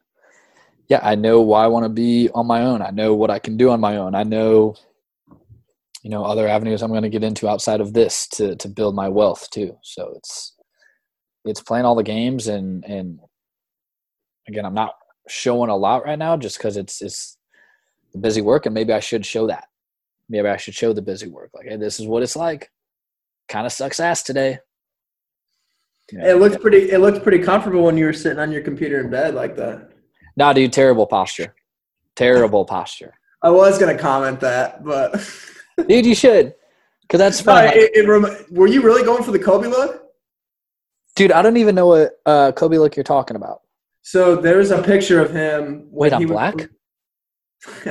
[0.87, 2.81] yeah, I know why I want to be on my own.
[2.81, 4.15] I know what I can do on my own.
[4.15, 4.75] I know,
[6.03, 8.95] you know, other avenues I'm going to get into outside of this to to build
[8.95, 9.77] my wealth too.
[9.83, 10.53] So it's
[11.43, 13.19] it's playing all the games and and
[14.47, 14.95] again, I'm not
[15.27, 17.37] showing a lot right now just because it's it's
[18.19, 19.65] busy work and maybe I should show that
[20.31, 21.51] maybe I should show the busy work.
[21.53, 22.71] Like, hey, this is what it's like.
[23.49, 24.59] Kind of sucks ass today.
[26.11, 26.89] You know, it looks pretty.
[26.89, 29.91] It looked pretty comfortable when you were sitting on your computer in bed like that.
[30.35, 31.53] Nah, dude, terrible posture.
[32.15, 33.13] Terrible posture.
[33.43, 35.13] I was gonna comment that, but
[35.87, 36.53] dude, you should,
[37.01, 37.65] because that's fine.
[37.65, 40.03] No, it, it rem- were you really going for the Kobe look?
[41.15, 43.61] Dude, I don't even know what uh, Kobe look you're talking about.
[44.01, 45.87] So there's a picture of him.
[45.91, 46.69] Wait, I'm black.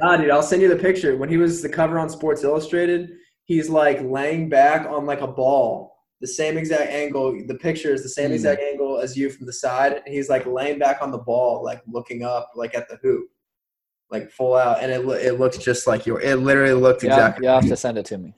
[0.00, 1.16] Nah, dude, I'll send you the picture.
[1.16, 3.10] When he was the cover on Sports Illustrated,
[3.44, 7.32] he's like laying back on like a ball, the same exact angle.
[7.46, 8.34] The picture is the same mm.
[8.34, 10.02] exact angle as you from the side.
[10.04, 13.28] And he's like laying back on the ball, like looking up, like at the hoop,
[14.10, 14.82] like full out.
[14.82, 16.16] And it it looks just like you.
[16.18, 17.46] It literally looked yeah, exactly.
[17.46, 18.34] You have to send it to me.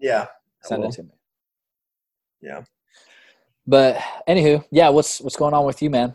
[0.00, 0.26] Yeah,
[0.62, 1.10] send it to me.
[2.40, 2.62] Yeah.
[3.66, 3.98] But
[4.28, 6.14] anywho, yeah, what's what's going on with you, man?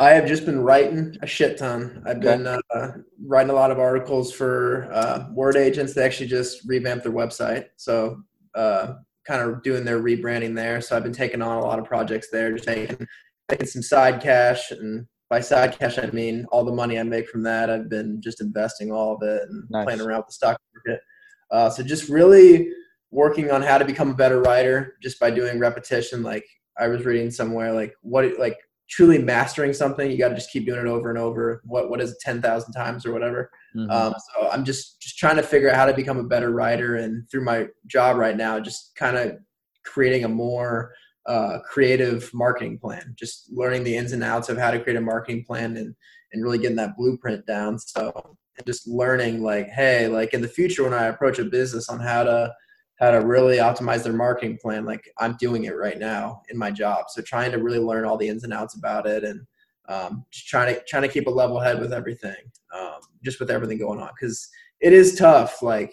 [0.00, 2.04] I have just been writing a shit ton.
[2.06, 5.92] I've been uh, writing a lot of articles for uh, WordAgents.
[5.94, 8.22] They actually just revamped their website, so
[8.54, 8.94] uh,
[9.26, 10.80] kind of doing their rebranding there.
[10.80, 13.08] So I've been taking on a lot of projects there, just taking,
[13.48, 17.28] taking some side cash, and by side cash I mean all the money I make
[17.28, 17.68] from that.
[17.68, 19.84] I've been just investing all of it and nice.
[19.84, 21.02] playing around with the stock market.
[21.50, 22.70] Uh, so just really
[23.10, 26.22] working on how to become a better writer just by doing repetition.
[26.22, 26.44] Like
[26.78, 28.56] I was reading somewhere, like what like
[28.88, 31.60] truly mastering something, you got to just keep doing it over and over.
[31.64, 33.50] What what is it, ten thousand times or whatever?
[33.76, 33.90] Mm-hmm.
[33.90, 36.96] Um, so I'm just just trying to figure out how to become a better writer,
[36.96, 39.38] and through my job right now, just kind of
[39.84, 40.92] creating a more
[41.26, 43.14] uh, creative marketing plan.
[43.18, 45.94] Just learning the ins and outs of how to create a marketing plan and
[46.32, 47.78] and really getting that blueprint down.
[47.78, 48.36] So
[48.66, 52.24] just learning like, hey, like in the future when I approach a business on how
[52.24, 52.52] to
[52.98, 56.70] how to really optimize their marketing plan like i'm doing it right now in my
[56.70, 57.06] job.
[57.08, 59.40] So trying to really learn all the ins and outs about it and
[59.88, 62.36] um, just trying to trying to keep a level head with everything
[62.74, 64.10] um, just with everything going on.
[64.18, 64.48] Because
[64.80, 65.92] it is tough like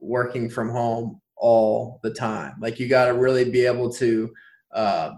[0.00, 2.54] working from home all the time.
[2.60, 4.32] Like you got to really be able to
[4.72, 5.10] uh,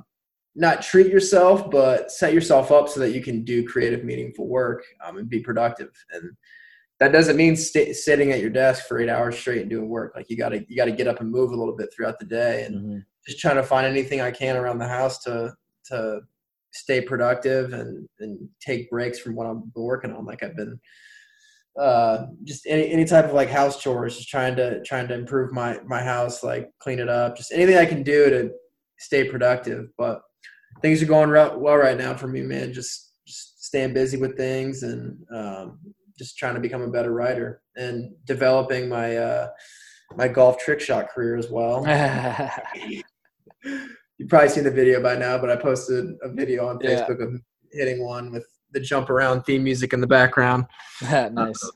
[0.54, 4.82] not treat yourself but set yourself up so that you can do creative meaningful work
[5.04, 5.90] um, and be productive.
[6.12, 6.30] And
[7.00, 10.12] that doesn't mean st- sitting at your desk for eight hours straight and doing work.
[10.16, 12.64] Like you gotta you gotta get up and move a little bit throughout the day,
[12.64, 12.98] and mm-hmm.
[13.26, 15.54] just trying to find anything I can around the house to
[15.86, 16.20] to
[16.72, 20.24] stay productive and and take breaks from what I'm working on.
[20.24, 20.78] Like I've been
[21.78, 25.52] uh, just any any type of like house chores, just trying to trying to improve
[25.52, 28.50] my my house, like clean it up, just anything I can do to
[28.98, 29.88] stay productive.
[29.98, 30.22] But
[30.80, 32.72] things are going well right now for me, man.
[32.72, 35.78] Just just staying busy with things and um,
[36.18, 39.48] just trying to become a better writer and developing my uh,
[40.16, 41.84] my golf trick shot career as well.
[44.18, 47.26] You've probably seen the video by now, but I posted a video on Facebook yeah.
[47.26, 47.40] of
[47.72, 50.66] hitting one with the jump around theme music in the background.
[51.02, 51.34] nice.
[51.36, 51.68] Uh,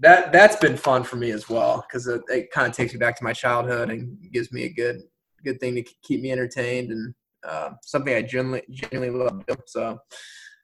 [0.00, 2.98] that that's been fun for me as well because it, it kind of takes me
[2.98, 5.02] back to my childhood and gives me a good
[5.44, 7.14] good thing to keep me entertained and
[7.46, 9.44] uh, something I genuinely genuinely love.
[9.66, 9.98] So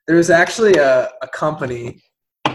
[0.07, 2.03] there was actually a, a company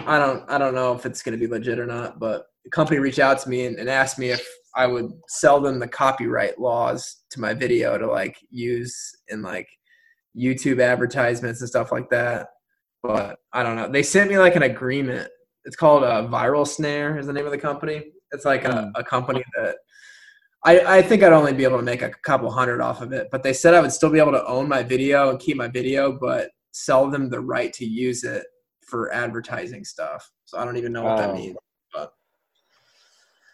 [0.05, 2.69] I don't I don't know if it's going to be legit or not, but the
[2.69, 5.87] company reached out to me and, and asked me if I would sell them the
[5.87, 8.95] copyright laws to my video to like use
[9.29, 9.67] in like
[10.37, 12.47] YouTube advertisements and stuff like that.
[13.01, 13.89] But I don't know.
[13.89, 15.29] They sent me like an agreement.
[15.65, 18.03] It's called a uh, ViralSnare is the name of the company.
[18.31, 18.89] It's like a, hmm.
[18.95, 19.75] a company that
[20.65, 23.27] I, I think I'd only be able to make a couple hundred off of it.
[23.31, 25.67] But they said I would still be able to own my video and keep my
[25.67, 28.45] video, but sell them the right to use it
[28.93, 30.29] for advertising stuff.
[30.45, 31.35] So I don't even know what that oh.
[31.35, 31.57] means.
[31.91, 32.13] But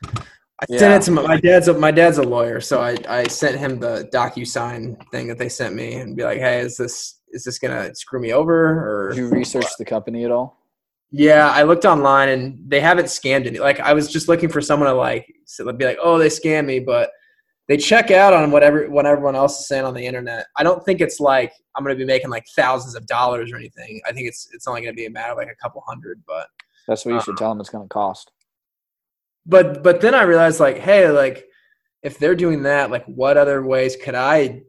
[0.06, 0.80] I yeah.
[0.80, 3.58] sent it to my, my, dad's a, my dad's a lawyer, so I, I sent
[3.58, 7.46] him the DocuSign thing that they sent me and be like, hey, is this is
[7.46, 9.10] this gonna screw me over or?
[9.12, 10.58] Did you research the company at all?
[11.10, 13.60] Yeah, I looked online and they haven't scammed any.
[13.60, 15.26] Like I was just looking for someone to like
[15.78, 17.12] be like, oh, they scammed me, but
[17.70, 20.48] they check out on whatever what everyone else is saying on the internet.
[20.58, 23.58] I don't think it's like I'm going to be making like thousands of dollars or
[23.58, 24.02] anything.
[24.08, 26.22] I think it's it's only going to be a matter of like a couple hundred.
[26.28, 26.48] But
[26.88, 28.32] that's what you should uh, tell them it's going to cost.
[29.46, 31.46] But but then I realized like, hey, like
[32.02, 34.64] if they're doing that, like what other ways could I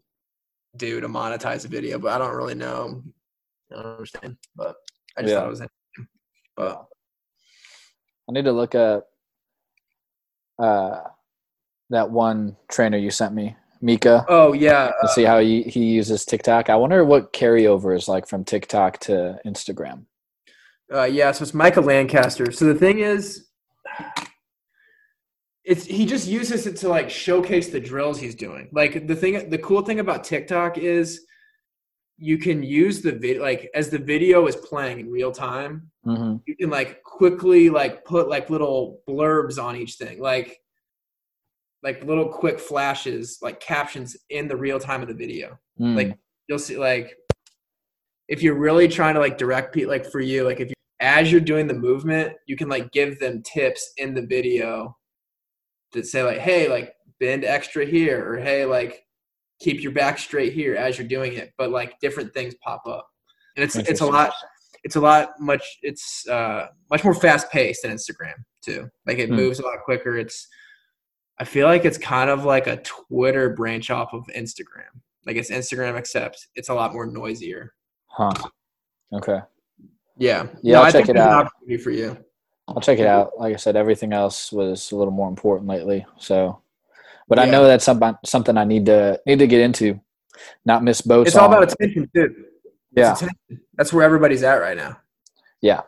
[0.76, 1.98] do to monetize a video?
[1.98, 3.02] But I don't really know.
[3.72, 4.36] I don't understand.
[4.54, 4.76] But
[5.16, 5.38] I just yeah.
[5.38, 6.08] thought it was interesting.
[6.54, 6.84] But
[8.28, 9.04] I need to look at
[10.58, 11.00] uh
[11.90, 14.24] that one trainer you sent me, Mika.
[14.28, 14.92] Oh yeah.
[15.02, 16.70] To see how he, he uses TikTok.
[16.70, 20.06] I wonder what carryover is like from TikTok to Instagram.
[20.92, 22.50] Uh, yeah, so it's Michael Lancaster.
[22.50, 23.46] So the thing is,
[25.64, 28.68] it's he just uses it to like showcase the drills he's doing.
[28.72, 31.26] Like the thing, the cool thing about TikTok is
[32.16, 35.90] you can use the video like as the video is playing in real time.
[36.04, 36.36] Mm-hmm.
[36.46, 40.59] You can like quickly like put like little blurbs on each thing, like
[41.82, 45.58] like little quick flashes, like captions in the real time of the video.
[45.80, 45.96] Mm.
[45.96, 47.16] Like you'll see, like
[48.28, 51.32] if you're really trying to like direct people, like for you, like if you as
[51.32, 54.96] you're doing the movement, you can like give them tips in the video
[55.92, 59.04] that say like, hey, like bend extra here, or hey, like
[59.60, 61.52] keep your back straight here as you're doing it.
[61.56, 63.06] But like different things pop up,
[63.56, 64.32] and it's it's a lot.
[64.84, 65.78] It's a lot much.
[65.82, 68.88] It's uh, much more fast paced than Instagram too.
[69.06, 69.36] Like it mm.
[69.36, 70.18] moves a lot quicker.
[70.18, 70.46] It's
[71.40, 74.92] I feel like it's kind of like a Twitter branch off of Instagram.
[75.24, 77.72] Like it's Instagram except it's a lot more noisier.
[78.08, 78.34] Huh.
[79.10, 79.40] Okay.
[80.18, 80.48] Yeah.
[80.62, 81.50] Yeah, no, I'll I check it out.
[81.82, 82.18] for you.
[82.68, 83.38] I'll check it out.
[83.38, 86.04] Like I said, everything else was a little more important lately.
[86.18, 86.60] So,
[87.26, 87.44] but yeah.
[87.44, 89.98] I know that's something something I need to need to get into.
[90.66, 91.28] Not miss boats.
[91.28, 92.34] It's all about attention too.
[92.92, 93.14] Yeah.
[93.14, 93.62] Attention.
[93.76, 94.98] That's where everybody's at right now.
[95.62, 95.82] Yeah.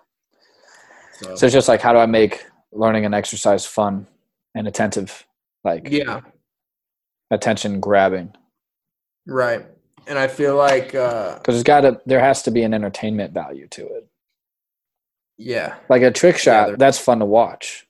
[1.20, 1.36] So.
[1.36, 4.06] so it's just like, how do I make learning an exercise fun
[4.54, 5.26] and attentive?
[5.64, 6.20] Like yeah.
[7.30, 8.34] attention grabbing.
[9.26, 9.66] Right.
[10.08, 13.32] And i feel like because uh, there's got to there has to be an entertainment
[13.32, 14.08] value to it.
[15.38, 15.76] Yeah.
[15.88, 17.86] Like a trick shot yeah, that's fun to watch.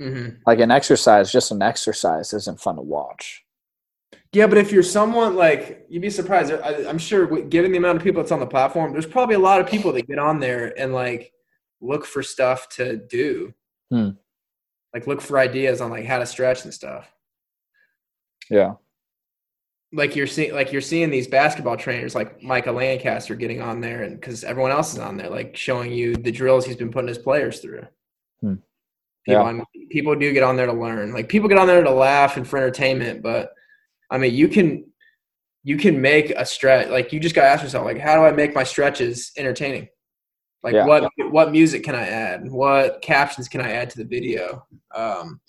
[0.00, 0.36] Mm-hmm.
[0.46, 3.44] like an exercise just an exercise isn't fun to watch.
[4.32, 6.52] Yeah but if you're someone like you'd be surprised.
[6.52, 9.40] I, i'm sure given the amount of people that's on the platform there's probably a
[9.40, 11.32] lot of people that get on there and like
[11.80, 13.54] look for stuff to do.
[13.90, 14.10] Hmm
[14.94, 17.10] like look for ideas on like how to stretch and stuff.
[18.50, 18.74] Yeah.
[19.92, 24.02] Like you're seeing, like you're seeing these basketball trainers like Michael Lancaster getting on there,
[24.02, 27.08] and because everyone else is on there, like showing you the drills he's been putting
[27.08, 27.86] his players through.
[28.40, 28.54] Hmm.
[29.24, 29.48] People, yeah.
[29.48, 31.12] on, people do get on there to learn.
[31.12, 33.52] Like people get on there to laugh and for entertainment, but
[34.10, 34.84] I mean, you can
[35.62, 36.88] you can make a stretch.
[36.88, 39.88] Like you just got to ask yourself, like, how do I make my stretches entertaining?
[40.62, 40.86] Like yeah.
[40.86, 42.50] what what music can I add?
[42.50, 44.66] What captions can I add to the video?
[44.94, 45.40] Um,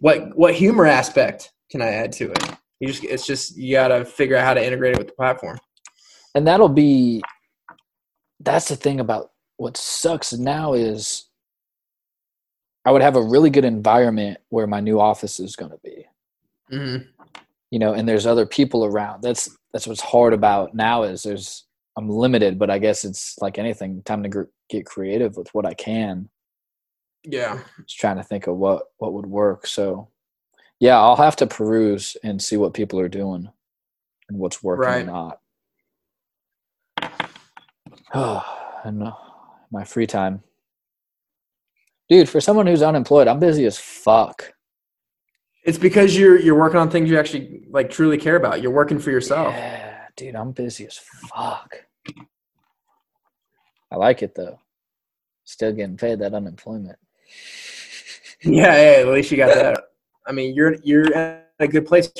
[0.00, 2.56] what what humor aspect can I add to it?
[2.80, 5.58] You just it's just you gotta figure out how to integrate it with the platform.
[6.34, 7.22] And that'll be
[8.40, 11.26] that's the thing about what sucks now is
[12.84, 16.06] I would have a really good environment where my new office is going to be.
[16.72, 17.04] Mm-hmm.
[17.70, 19.22] You know, and there's other people around.
[19.22, 21.64] That's that's what's hard about now is there's
[21.96, 24.02] I'm limited, but I guess it's like anything.
[24.02, 26.30] Time to gr- get creative with what I can.
[27.24, 29.66] Yeah, just trying to think of what what would work.
[29.66, 30.08] So,
[30.80, 33.48] yeah, I'll have to peruse and see what people are doing
[34.28, 35.06] and what's working right.
[35.06, 35.38] and not.
[38.84, 39.12] And uh,
[39.70, 40.42] my free time,
[42.08, 42.28] dude.
[42.28, 44.52] For someone who's unemployed, I'm busy as fuck.
[45.64, 48.60] It's because you're you're working on things you actually like truly care about.
[48.60, 49.54] You're working for yourself.
[49.54, 51.74] Yeah dude, I'm busy as fuck.
[53.90, 54.58] I like it though.
[55.44, 56.98] Still getting paid that unemployment.
[58.42, 59.00] Yeah, yeah.
[59.00, 59.84] At least you got that.
[60.26, 62.12] I mean, you're you're in a good place.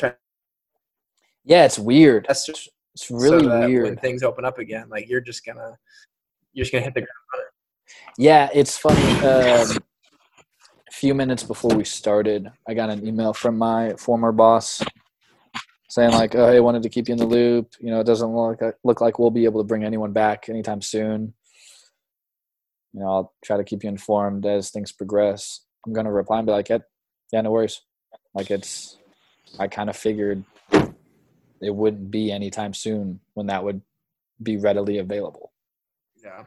[1.45, 2.27] Yeah, it's weird.
[2.29, 3.85] That's just it's really so weird.
[3.85, 5.77] When things open up again, like you're just gonna
[6.53, 7.47] you're just gonna hit the ground running.
[8.19, 9.01] Yeah, it's funny.
[9.27, 9.79] Um,
[10.89, 14.83] a few minutes before we started, I got an email from my former boss
[15.93, 17.75] saying like, "Oh, hey, wanted to keep you in the loop.
[17.79, 20.13] You know, it doesn't look like, uh, look like we'll be able to bring anyone
[20.13, 21.35] back anytime soon.
[22.95, 26.47] You know, I'll try to keep you informed as things progress." I'm gonna reply and
[26.47, 26.79] be like, "Yeah,
[27.31, 27.83] yeah, no worries.
[28.33, 28.97] Like it's,
[29.59, 30.45] I kind of figured
[31.61, 33.83] it wouldn't be anytime soon when that would
[34.43, 35.53] be readily available.
[36.25, 36.45] Yeah.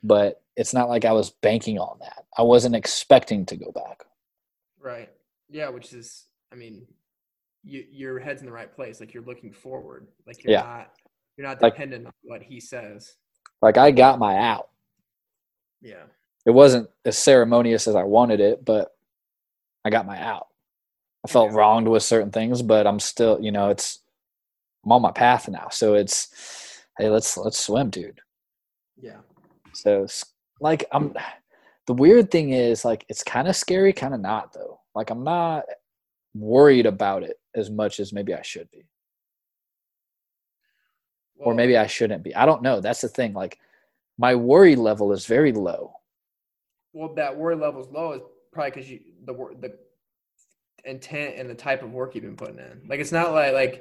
[0.00, 2.24] But it's not like I was banking on that.
[2.38, 4.04] I wasn't expecting to go back.
[4.78, 5.10] Right.
[5.50, 6.86] Yeah, which is, I mean,
[7.64, 9.00] you, your head's in the right place.
[9.00, 10.06] Like you're looking forward.
[10.26, 10.62] Like you're yeah.
[10.62, 10.90] not
[11.36, 13.14] you're not dependent like, on what he says.
[13.60, 14.68] Like I got my out.
[15.80, 16.04] Yeah.
[16.44, 18.94] It wasn't as ceremonious as I wanted it, but
[19.84, 20.48] I got my out.
[21.24, 24.00] I felt wronged with certain things, but I'm still, you know, it's
[24.84, 25.68] I'm on my path now.
[25.70, 28.20] So it's hey, let's let's swim, dude.
[29.00, 29.18] Yeah.
[29.72, 30.06] So
[30.60, 31.14] like I'm
[31.86, 34.80] the weird thing is like it's kind of scary, kind of not though.
[34.94, 35.64] Like I'm not
[36.34, 38.84] worried about it as much as maybe I should be.
[41.36, 42.34] Well, or maybe I shouldn't be.
[42.34, 42.80] I don't know.
[42.80, 43.32] That's the thing.
[43.32, 43.58] Like
[44.18, 45.94] my worry level is very low.
[46.92, 48.22] Well, that worry level is low is
[48.52, 49.78] probably because you the the
[50.84, 52.82] intent and the type of work you've been putting in.
[52.88, 53.74] Like it's not like like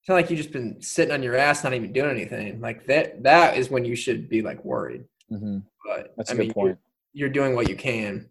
[0.00, 2.60] it's not like you've just been sitting on your ass, not even doing anything.
[2.60, 5.04] Like that that is when you should be like worried.
[5.32, 5.58] Mm-hmm.
[5.86, 6.78] But that's I a mean, good point.
[7.12, 8.28] You're, you're doing what you can,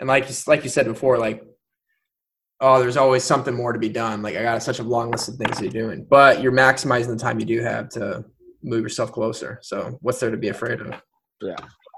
[0.00, 1.44] and like like you said before, like
[2.60, 4.22] oh, there's always something more to be done.
[4.22, 7.16] Like I got such a long list of things you're doing, but you're maximizing the
[7.16, 8.24] time you do have to
[8.62, 9.58] move yourself closer.
[9.62, 10.94] So what's there to be afraid of?
[11.40, 11.56] Yeah.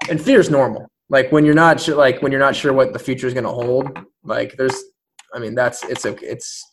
[0.09, 0.87] And fear is normal.
[1.09, 3.45] Like when you're not sure, like when you're not sure what the future is going
[3.45, 3.97] to hold.
[4.23, 4.77] Like there's,
[5.33, 6.63] I mean, that's it's a it's.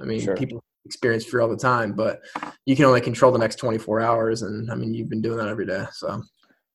[0.00, 0.36] I mean, sure.
[0.36, 2.20] people experience fear all the time, but
[2.66, 5.48] you can only control the next 24 hours, and I mean, you've been doing that
[5.48, 5.84] every day.
[5.92, 6.22] So.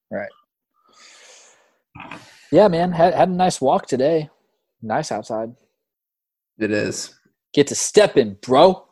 [0.10, 0.30] Right.
[2.52, 2.92] Yeah, man.
[2.92, 4.30] Had had a nice walk today.
[4.82, 5.54] Nice outside.
[6.60, 7.16] It is.
[7.54, 8.86] Get to step in, bro.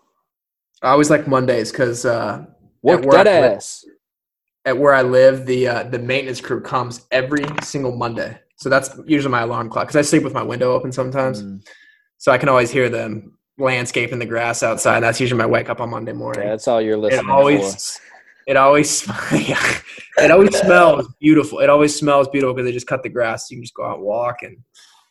[0.81, 2.45] I always like Mondays because uh,
[2.81, 3.85] work that ass.
[4.65, 8.37] At where I live, the uh, the maintenance crew comes every single Monday.
[8.57, 11.43] So that's usually my alarm clock because I sleep with my window open sometimes.
[11.43, 11.65] Mm.
[12.17, 15.01] So I can always hear them landscaping the grass outside.
[15.01, 16.43] That's usually my wake up on Monday morning.
[16.43, 17.25] Yeah, that's all you're listening.
[17.27, 18.03] It always, for.
[18.47, 19.07] it always,
[20.17, 21.59] it always smells beautiful.
[21.59, 23.49] It always smells beautiful because they just cut the grass.
[23.51, 24.57] You can just go out and walk and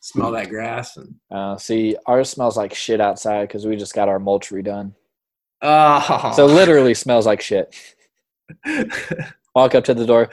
[0.07, 0.97] smell that grass.
[0.97, 4.93] And uh, see, ours smells like shit outside because we just got our mulch redone.
[5.63, 6.33] Oh.
[6.37, 7.75] So literally smells like shit.
[9.55, 10.31] Walk up to the door,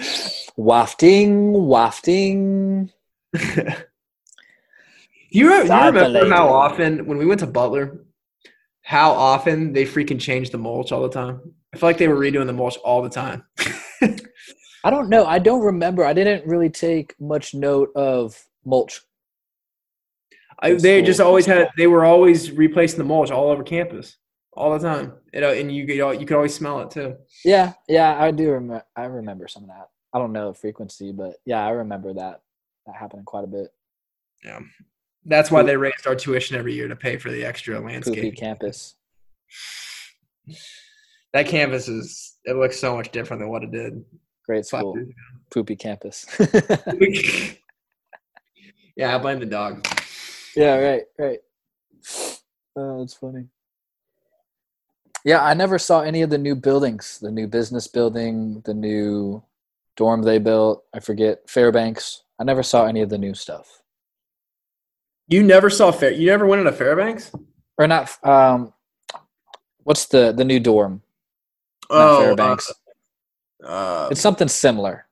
[0.58, 2.92] wafting, wafting.
[5.32, 8.06] you, re- you remember how often when we went to Butler,
[8.82, 11.40] how often they freaking changed the mulch all the time?
[11.74, 13.44] I feel like they were redoing the mulch all the time.
[14.84, 15.26] I don't know.
[15.26, 16.04] I don't remember.
[16.04, 19.00] I didn't really take much note of mulch
[20.64, 24.16] I, they just always had they were always replacing the mulch all over campus
[24.54, 25.14] all the time.
[25.34, 27.18] You know, and you could you could always smell it too.
[27.44, 28.86] Yeah, yeah, I do remember.
[28.96, 29.90] I remember some of that.
[30.14, 32.42] I don't know the frequency, but yeah, I remember that
[32.86, 33.74] that happening quite a bit.
[34.44, 34.60] Yeah,
[35.26, 38.96] that's why they raised our tuition every year to pay for the extra landscape campus.
[41.34, 44.06] That campus is it looks so much different than what it did.
[44.46, 44.98] Great school,
[45.52, 46.26] poopy campus.
[48.96, 49.86] yeah, I blame the dog.
[50.56, 51.40] Yeah, right, right.
[52.76, 53.46] Oh, that's funny.
[55.24, 59.44] Yeah, I never saw any of the new buildings, the new business building, the new
[59.96, 60.84] dorm they built.
[60.92, 62.24] I forget Fairbanks.
[62.40, 63.84] I never saw any of the new stuff.
[65.28, 66.12] You never saw Fair.
[66.12, 67.32] You never went into Fairbanks,
[67.78, 68.12] or not?
[68.26, 68.74] Um,
[69.84, 71.04] what's the the new dorm?
[71.90, 72.72] oh, Fairbanks.
[73.64, 75.06] Uh, uh, it's something similar.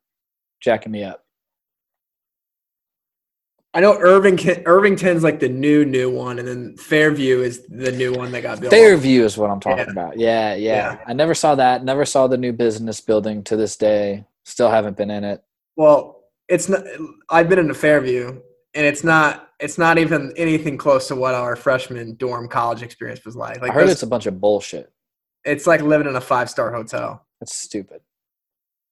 [0.59, 1.23] Jacking me up.
[3.73, 8.11] I know Irving Irvington's like the new new one, and then Fairview is the new
[8.11, 8.71] one that got built.
[8.71, 9.91] Fairview is what I'm talking yeah.
[9.91, 10.19] about.
[10.19, 11.83] Yeah, yeah, yeah, I never saw that.
[11.85, 14.25] Never saw the new business building to this day.
[14.43, 15.41] Still haven't been in it.
[15.77, 16.83] Well, it's not.
[17.29, 18.41] I've been in the Fairview,
[18.73, 19.49] and it's not.
[19.61, 23.61] It's not even anything close to what our freshman dorm college experience was like.
[23.61, 24.91] Like I heard it's a bunch of bullshit.
[25.45, 27.25] It's like living in a five star hotel.
[27.39, 28.01] That's stupid.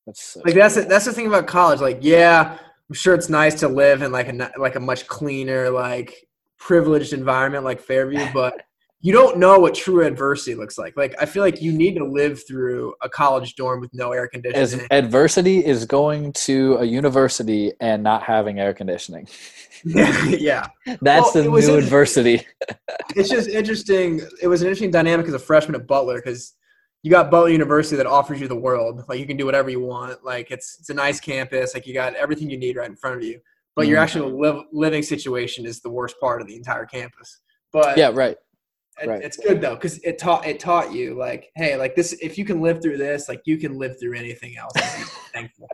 [0.05, 1.81] That's so like that's that's the thing about college.
[1.81, 2.57] Like, yeah
[2.89, 6.27] I'm sure it's nice to live in like a like a much cleaner, like
[6.57, 8.61] privileged environment like Fairview, but
[9.01, 10.97] you don't know what true adversity looks like.
[10.97, 14.27] Like I feel like you need to live through a college dorm with no air
[14.27, 14.81] conditioning.
[14.81, 19.27] As adversity is going to a university and not having air conditioning.
[19.85, 20.67] yeah.
[21.01, 22.45] That's well, the new adversity.
[23.15, 24.21] it's just interesting.
[24.41, 26.55] It was an interesting dynamic as a freshman at Butler because
[27.01, 29.03] you got Butler University that offers you the world.
[29.07, 30.23] Like you can do whatever you want.
[30.23, 31.73] Like it's it's a nice campus.
[31.73, 33.39] Like you got everything you need right in front of you.
[33.75, 33.91] But mm-hmm.
[33.91, 37.39] your actual live, living situation is the worst part of the entire campus.
[37.71, 38.35] But yeah, right.
[39.01, 39.21] It, right.
[39.21, 42.13] It's good though because it taught it taught you like, hey, like this.
[42.21, 44.73] If you can live through this, like you can live through anything else.
[45.31, 45.69] thankful.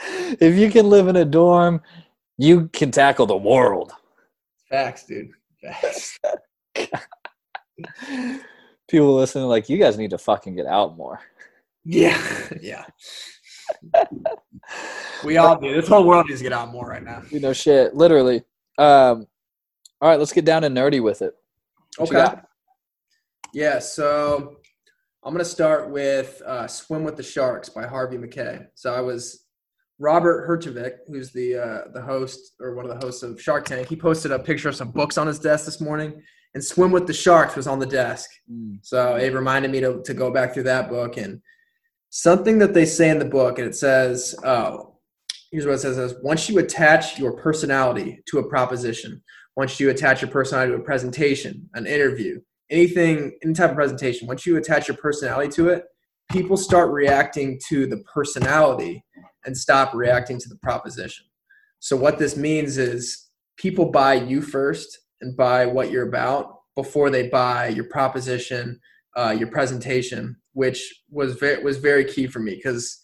[0.40, 1.82] if you can live in a dorm,
[2.38, 3.92] you can tackle the world.
[4.70, 5.30] Facts, dude.
[5.62, 6.18] Facts
[8.88, 11.20] people listening like you guys need to fucking get out more.
[11.84, 12.20] Yeah,
[12.60, 12.84] yeah.
[15.24, 15.74] we all do.
[15.74, 17.22] This whole world needs to get out more right now.
[17.30, 17.94] You know, shit.
[17.94, 18.42] Literally.
[18.76, 19.26] Um,
[20.00, 21.34] all right, let's get down and nerdy with it.
[21.96, 22.40] What okay.
[23.52, 24.56] Yeah, so
[25.24, 28.66] I'm gonna start with uh, "Swim with the Sharks" by Harvey Mackay.
[28.74, 29.46] So I was
[29.98, 33.88] Robert Herjavec, who's the uh, the host or one of the hosts of Shark Tank,
[33.88, 36.22] he posted a picture of some books on his desk this morning,
[36.54, 38.28] and Swim with the Sharks was on the desk.
[38.50, 38.78] Mm.
[38.82, 41.40] So it reminded me to to go back through that book and
[42.10, 44.98] something that they say in the book, and it says, "Oh,
[45.50, 49.22] here's what it says: is once you attach your personality to a proposition,
[49.56, 52.40] once you attach your personality to a presentation, an interview,
[52.70, 55.84] anything, any type of presentation, once you attach your personality to it."
[56.30, 59.02] People start reacting to the personality
[59.46, 61.24] and stop reacting to the proposition.
[61.78, 67.10] So what this means is people buy you first and buy what you're about before
[67.10, 68.80] they buy your proposition,
[69.16, 73.00] uh, your presentation, which was very was very key for me because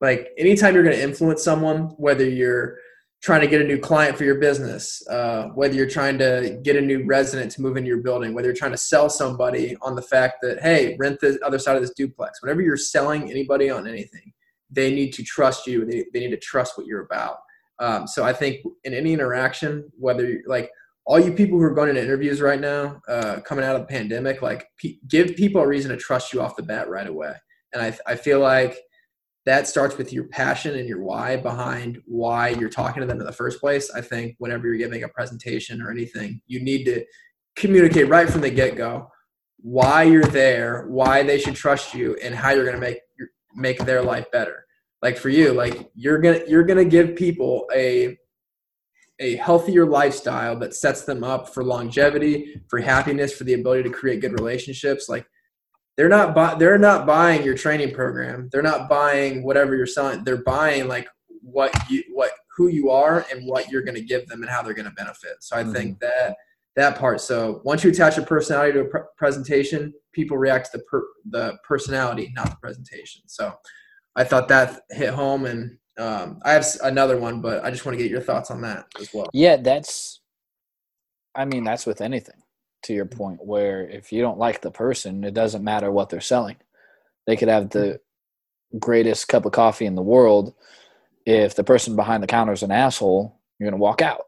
[0.00, 2.78] like anytime you're going to influence someone, whether you're
[3.22, 6.76] trying to get a new client for your business, uh, whether you're trying to get
[6.76, 9.96] a new resident to move into your building, whether you're trying to sell somebody on
[9.96, 13.70] the fact that hey, rent the other side of this duplex, whenever you're selling anybody
[13.70, 14.32] on anything,
[14.70, 15.84] they need to trust you.
[15.84, 17.38] They, they need to trust what you're about.
[17.78, 20.70] Um, so I think in any interaction, whether you're, like
[21.06, 23.86] all you people who are going into interviews right now, uh, coming out of the
[23.86, 27.34] pandemic, like p- give people a reason to trust you off the bat right away.
[27.72, 28.76] And I, I feel like
[29.44, 33.26] that starts with your passion and your why behind why you're talking to them in
[33.26, 33.90] the first place.
[33.92, 37.04] I think whenever you're giving a presentation or anything, you need to
[37.54, 39.08] communicate right from the get go
[39.58, 42.98] why you're there, why they should trust you, and how you're going to make
[43.54, 44.64] make their life better.
[45.02, 48.16] Like for you, like you're gonna you're gonna give people a
[49.18, 53.90] a healthier lifestyle that sets them up for longevity, for happiness, for the ability to
[53.90, 55.08] create good relationships.
[55.08, 55.26] Like
[55.96, 58.48] they're not bu- they're not buying your training program.
[58.52, 60.24] They're not buying whatever you're selling.
[60.24, 61.08] They're buying like
[61.40, 64.62] what you what who you are and what you're going to give them and how
[64.62, 65.36] they're going to benefit.
[65.40, 65.72] So I mm-hmm.
[65.72, 66.36] think that
[66.76, 67.20] that part.
[67.22, 71.08] So once you attach a personality to a pr- presentation, people react to the per-
[71.30, 73.22] the personality, not the presentation.
[73.26, 73.54] So
[74.14, 77.96] I thought that hit home, and um, I have another one, but I just want
[77.96, 79.28] to get your thoughts on that as well.
[79.32, 80.20] Yeah, that's.
[81.34, 82.42] I mean, that's with anything.
[82.84, 86.20] To your point, where if you don't like the person, it doesn't matter what they're
[86.20, 86.56] selling.
[87.26, 88.00] They could have the
[88.78, 90.54] greatest cup of coffee in the world.
[91.24, 94.22] If the person behind the counter is an asshole, you're going to walk out.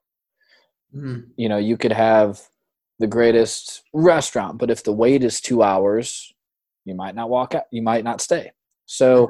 [0.94, 1.28] Mm.
[1.36, 2.40] You know, you could have
[2.98, 6.32] the greatest restaurant, but if the wait is two hours,
[6.84, 7.64] you might not walk out.
[7.70, 8.50] You might not stay.
[8.86, 9.28] So,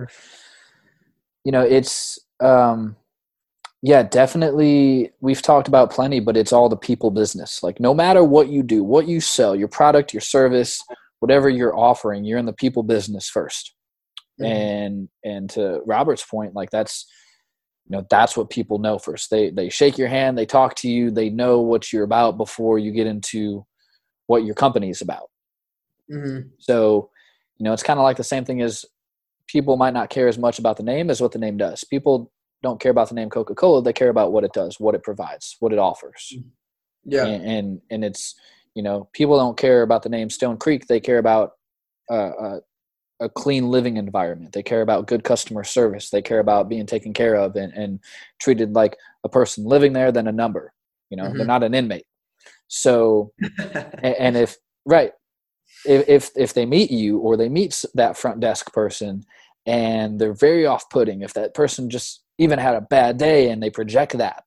[1.44, 2.96] you know, it's um,
[3.82, 5.12] yeah, definitely.
[5.20, 7.62] We've talked about plenty, but it's all the people business.
[7.62, 10.82] Like, no matter what you do, what you sell, your product, your service,
[11.20, 13.70] whatever you're offering, you're in the people business 1st
[14.40, 14.44] mm-hmm.
[14.44, 17.06] And and to Robert's point, like that's
[17.88, 20.88] you know that's what people know first they they shake your hand they talk to
[20.88, 23.64] you they know what you're about before you get into
[24.26, 25.30] what your company is about
[26.12, 26.48] mm-hmm.
[26.58, 27.10] so
[27.56, 28.84] you know it's kind of like the same thing as
[29.48, 32.30] people might not care as much about the name as what the name does people
[32.62, 35.56] don't care about the name coca-cola they care about what it does what it provides
[35.60, 36.48] what it offers mm-hmm.
[37.04, 38.34] yeah and and, and it's
[38.74, 41.52] you know people don't care about the name stone creek they care about
[42.10, 42.60] uh, uh,
[43.20, 44.52] a clean living environment.
[44.52, 46.10] They care about good customer service.
[46.10, 48.00] They care about being taken care of and, and
[48.40, 50.72] treated like a person living there than a number.
[51.10, 51.38] You know, mm-hmm.
[51.38, 52.06] they're not an inmate.
[52.68, 53.32] So,
[54.02, 55.12] and if right,
[55.84, 59.24] if, if if they meet you or they meet that front desk person
[59.66, 63.70] and they're very off-putting, if that person just even had a bad day and they
[63.70, 64.44] project that,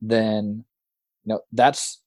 [0.00, 0.64] then
[1.24, 2.00] you know that's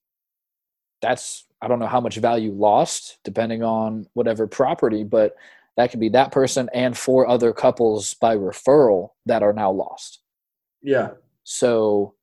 [1.01, 5.36] that's I don't know how much value lost depending on whatever property, but
[5.78, 10.19] that could be that person and four other couples by referral that are now lost.
[10.82, 11.11] Yeah.
[11.43, 12.15] So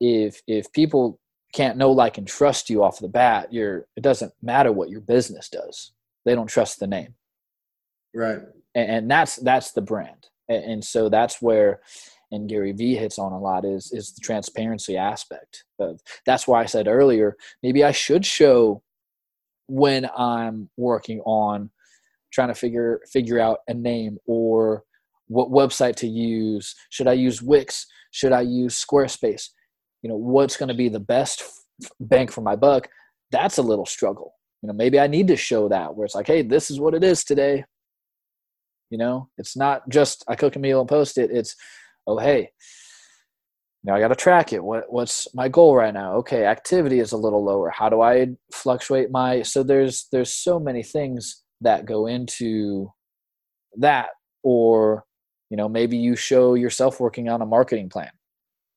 [0.00, 1.20] if if people
[1.52, 5.00] can't know like and trust you off the bat you're it doesn't matter what your
[5.00, 5.92] business does
[6.24, 7.14] they don't trust the name
[8.14, 8.40] right
[8.74, 11.80] and, and that's that's the brand and, and, so that's where
[12.30, 16.60] and gary vee hits on a lot is is the transparency aspect of that's why
[16.62, 18.82] i said earlier maybe i should show
[19.66, 21.70] when i'm working on
[22.32, 24.84] trying to figure figure out a name or
[25.30, 26.74] what website to use.
[26.90, 27.86] Should I use Wix?
[28.10, 29.50] Should I use Squarespace?
[30.02, 31.42] You know, what's going to be the best
[32.00, 32.88] bank for my buck?
[33.30, 34.34] That's a little struggle.
[34.62, 36.94] You know, maybe I need to show that where it's like, hey, this is what
[36.94, 37.64] it is today.
[38.90, 41.30] You know, it's not just I cook a meal and post it.
[41.30, 41.54] It's,
[42.06, 42.50] oh, hey,
[43.82, 44.62] now I got to track it.
[44.62, 46.14] What what's my goal right now?
[46.16, 47.70] Okay, activity is a little lower.
[47.70, 49.42] How do I fluctuate my?
[49.42, 52.92] So there's there's so many things that go into
[53.78, 54.08] that
[54.42, 55.04] or
[55.48, 58.10] you know maybe you show yourself working on a marketing plan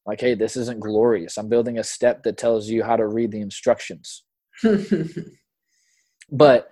[0.05, 3.31] like hey this isn't glorious i'm building a step that tells you how to read
[3.31, 4.23] the instructions
[6.31, 6.71] but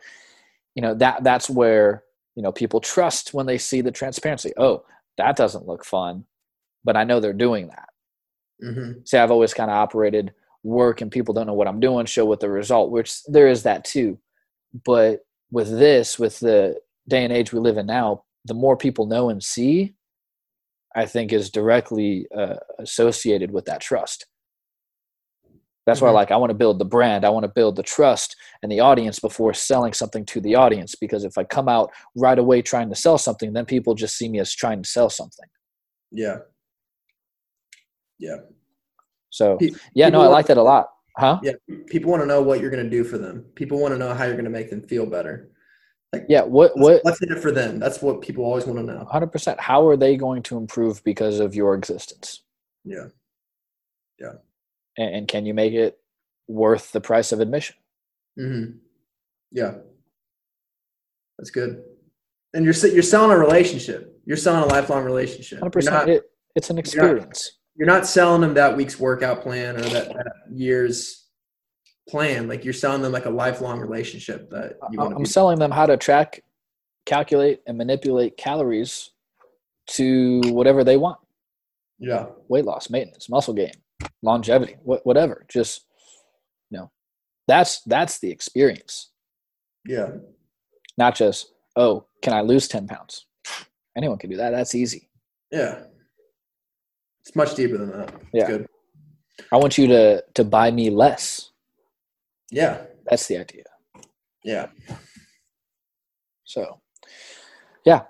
[0.76, 2.04] you know that that's where
[2.36, 4.84] you know people trust when they see the transparency oh
[5.18, 6.26] that doesn't look fun
[6.84, 7.90] but I know they're doing that.
[8.64, 9.00] Mm-hmm.
[9.06, 12.26] See, I've always kind of operated work and people don't know what I'm doing, show
[12.26, 14.20] what the result, which there is that too.
[14.86, 19.06] But with this, with the day and age we live in now, the more people
[19.06, 19.96] know and see,
[20.96, 24.26] I think is directly uh, associated with that trust.
[25.86, 26.08] That's mm-hmm.
[26.08, 27.26] why, like, I want to build the brand.
[27.26, 30.96] I want to build the trust and the audience before selling something to the audience.
[30.96, 34.30] Because if I come out right away trying to sell something, then people just see
[34.30, 35.48] me as trying to sell something.
[36.12, 36.38] Yeah.
[38.20, 38.38] Yeah.
[39.30, 39.58] So,
[39.96, 40.90] yeah, no, I like that a lot.
[41.18, 41.40] Huh?
[41.42, 41.54] Yeah.
[41.88, 43.46] People want to know what you're going to do for them.
[43.56, 45.51] People want to know how you're going to make them feel better.
[46.14, 47.80] Like, yeah, what what what's in it for them?
[47.80, 49.06] That's what people always want to know.
[49.10, 49.60] Hundred percent.
[49.60, 52.42] How are they going to improve because of your existence?
[52.84, 53.06] Yeah,
[54.20, 54.34] yeah.
[54.98, 56.00] And, and can you make it
[56.50, 57.78] worth the price of admission?
[58.38, 58.78] Mm-hmm.
[59.52, 59.76] Yeah,
[61.38, 61.82] that's good.
[62.54, 64.22] And you're you're selling a relationship.
[64.26, 65.60] You're selling a lifelong relationship.
[65.60, 66.10] Hundred percent.
[66.10, 66.24] It,
[66.58, 67.54] it's an experience.
[67.78, 71.21] You're not, you're not, selling them that week's workout plan or that, that year's
[72.10, 72.48] plan.
[72.48, 75.16] Like you're selling them like a lifelong relationship that you want.
[75.16, 76.44] I'm selling them how to track,
[77.06, 79.12] calculate, and manipulate calories
[79.88, 81.20] to whatever they want.
[82.00, 82.28] Yeah.
[82.48, 83.74] Weight loss, maintenance, muscle gain,
[84.22, 85.46] longevity, wh- whatever.
[85.48, 85.86] Just
[86.70, 86.92] you know,
[87.48, 89.12] that's that's the experience.
[89.86, 90.12] Yeah.
[90.98, 93.26] Not just oh, can I lose ten pounds?
[93.96, 94.52] Anyone can do that.
[94.52, 95.10] That's easy.
[95.52, 95.84] Yeah.
[97.22, 98.14] It's much deeper than that.
[98.14, 98.48] It's yeah.
[98.48, 98.68] Good.
[99.52, 101.51] I want you to to buy me less.
[102.52, 102.84] Yeah.
[103.10, 103.64] That's the idea.
[104.44, 104.68] Yeah.
[106.44, 106.82] So,
[107.86, 108.02] yeah,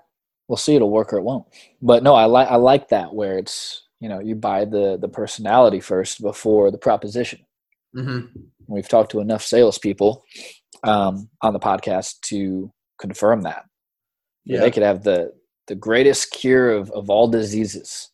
[0.48, 0.74] we'll see.
[0.74, 1.46] It'll work or it won't.
[1.80, 5.08] But no, I like I like that where it's you know you buy the the
[5.08, 7.40] personality first before the proposition.
[7.96, 8.26] Mm-hmm.
[8.68, 10.24] We've talked to enough salespeople
[10.82, 13.64] um, on the podcast to confirm that.
[14.44, 14.60] Yeah.
[14.60, 15.32] They could have the
[15.68, 18.10] the greatest cure of of all diseases.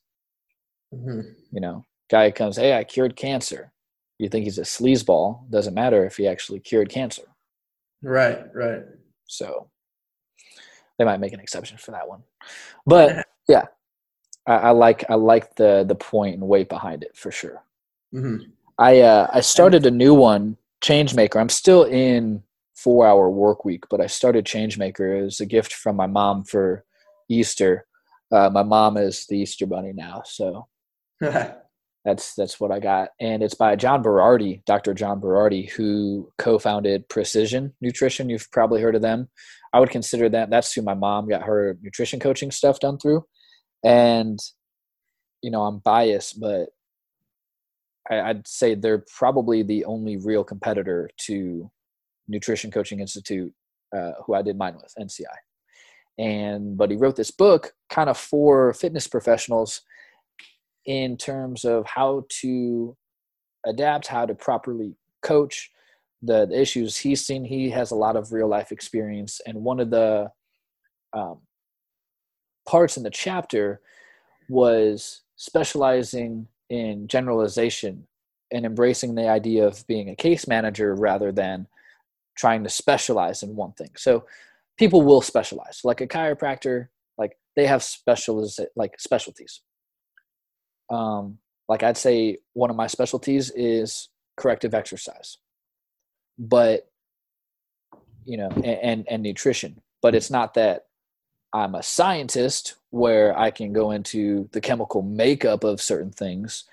[0.95, 1.21] Mm-hmm.
[1.53, 3.73] You know, guy comes, hey, I cured cancer
[4.19, 5.49] you think he's a sleazeball.
[5.51, 7.23] Doesn't matter if he actually cured cancer.
[8.03, 8.83] Right, right.
[9.27, 9.71] So
[10.99, 12.23] they might make an exception for that one.
[12.87, 13.67] But yeah,
[14.47, 17.63] I, I like I like the the point and weight behind it for sure.
[18.15, 18.51] Mm-hmm.
[18.79, 21.37] I uh, I started a new one, Changemaker.
[21.37, 22.43] I'm still in
[22.75, 26.85] four hour work week, but I started Changemaker as a gift from my mom for
[27.29, 27.87] Easter.
[28.31, 30.69] Uh, my mom is the Easter bunny now, so
[32.09, 34.95] That's that's what I got, and it's by John Berardi, Dr.
[34.95, 38.31] John Berardi, who co-founded Precision Nutrition.
[38.31, 39.29] You've probably heard of them.
[39.75, 43.27] I would consider that that's who my mom got her nutrition coaching stuff done through,
[43.85, 44.39] and
[45.43, 46.71] you know I'm biased, but
[48.11, 51.71] I, would say they're probably the only real competitor to
[52.27, 53.53] Nutrition Coaching Institute,
[53.95, 55.27] uh, who I did mine with, NCI.
[56.19, 59.83] And but he wrote this book kind of for fitness professionals
[60.87, 62.97] in terms of how to
[63.67, 65.71] adapt, how to properly coach,
[66.23, 67.45] the, the issues he's seen.
[67.45, 70.31] He has a lot of real life experience, and one of the
[71.13, 71.41] um,
[72.67, 73.81] parts in the chapter
[74.49, 78.07] was specializing in generalization
[78.51, 81.67] and embracing the idea of being a case manager rather than
[82.37, 83.91] trying to specialize in one thing.
[83.97, 84.25] So
[84.79, 85.81] people will specialize.
[85.85, 89.61] Like a chiropractor, like they have specializ like specialties
[90.91, 95.39] um, like I'd say one of my specialties is corrective exercise,
[96.39, 96.89] but
[98.25, 99.81] you know, and, and, and nutrition.
[100.03, 100.87] But it's not that
[101.53, 106.65] I'm a scientist where I can go into the chemical makeup of certain things,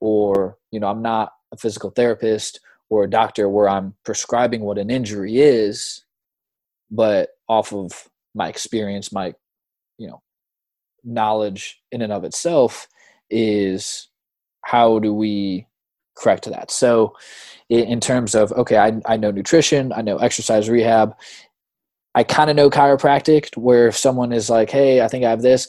[0.00, 4.78] or you know, I'm not a physical therapist or a doctor where I'm prescribing what
[4.78, 6.04] an injury is,
[6.90, 9.34] but off of my experience, my
[9.98, 10.22] you know,
[11.02, 12.88] knowledge in and of itself
[13.30, 14.08] is
[14.62, 15.66] how do we
[16.16, 16.70] correct that?
[16.70, 17.14] So,
[17.68, 21.16] in terms of, okay, I, I know nutrition, I know exercise rehab,
[22.14, 25.42] I kind of know chiropractic, where if someone is like, hey, I think I have
[25.42, 25.68] this,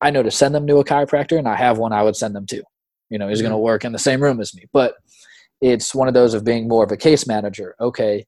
[0.00, 2.36] I know to send them to a chiropractor, and I have one I would send
[2.36, 2.62] them to.
[3.10, 3.44] You know, he's mm-hmm.
[3.44, 4.64] going to work in the same room as me.
[4.72, 4.94] But
[5.60, 7.74] it's one of those of being more of a case manager.
[7.80, 8.26] Okay,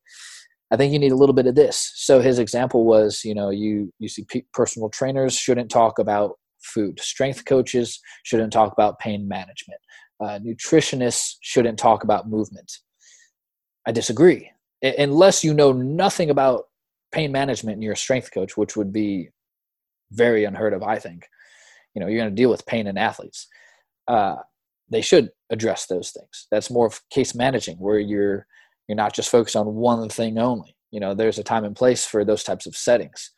[0.70, 1.92] I think you need a little bit of this.
[1.96, 7.00] So his example was, you know, you you see personal trainers shouldn't talk about food.
[7.00, 9.80] Strength coaches shouldn't talk about pain management.
[10.22, 12.70] Uh, nutritionists shouldn't talk about movement.
[13.86, 14.50] I disagree.
[14.84, 16.64] I- unless you know nothing about
[17.12, 19.30] pain management and you're a strength coach, which would be
[20.12, 21.26] very unheard of, I think.
[21.94, 23.46] You know, you're going to deal with pain in athletes.
[24.06, 24.36] Uh,
[24.90, 26.46] they should address those things.
[26.50, 28.46] That's more of case managing, where you're
[28.88, 30.76] you're not just focused on one thing only.
[30.92, 33.32] You know, there's a time and place for those types of settings.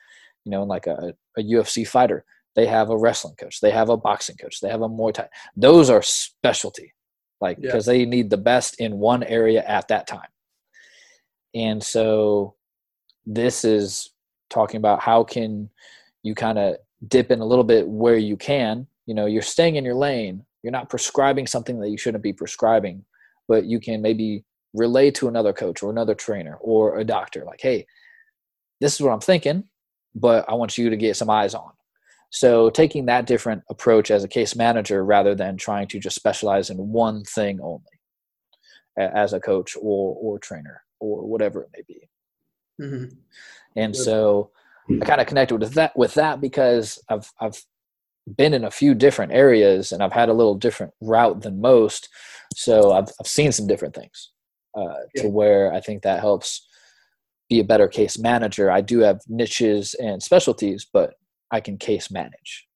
[0.45, 2.25] You know, like a, a UFC fighter,
[2.59, 5.29] they have a wrestling coach, they have a boxing coach, they have a Muay Thai.
[5.57, 6.93] Those are specialty,
[7.41, 7.93] like because yeah.
[7.93, 10.29] they need the best in one area at that time.
[11.55, 12.57] And so
[13.25, 14.11] this is
[14.51, 15.71] talking about how can
[16.25, 18.89] you kind of dip in a little bit where you can.
[19.07, 20.45] You know, you're staying in your lane.
[20.65, 23.05] You're not prescribing something that you shouldn't be prescribing,
[23.47, 24.45] but you can maybe
[24.75, 27.87] relay to another coach or another trainer or a doctor like, hey,
[28.81, 29.65] this is what I'm thinking,
[30.15, 31.71] but I want you to get some eyes on.
[32.31, 36.71] So taking that different approach as a case manager rather than trying to just specialize
[36.71, 37.85] in one thing only
[38.99, 42.09] as a coach or or trainer or whatever it may be.
[42.81, 43.15] Mm-hmm.
[43.77, 44.51] And so
[44.91, 47.63] I kind of connected with that with that because I've I've
[48.37, 52.09] been in a few different areas and I've had a little different route than most.
[52.55, 54.31] So I've I've seen some different things
[54.77, 55.23] uh, yeah.
[55.23, 56.67] to where I think that helps
[57.49, 58.71] be a better case manager.
[58.71, 61.15] I do have niches and specialties, but
[61.51, 62.67] I can case manage.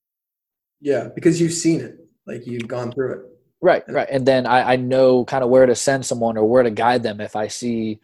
[0.81, 1.97] Yeah, because you've seen it,
[2.27, 3.21] like you've gone through it.
[3.61, 4.09] Right, right.
[4.11, 7.05] And then I, I know kind of where to send someone or where to guide
[7.05, 8.01] them if I see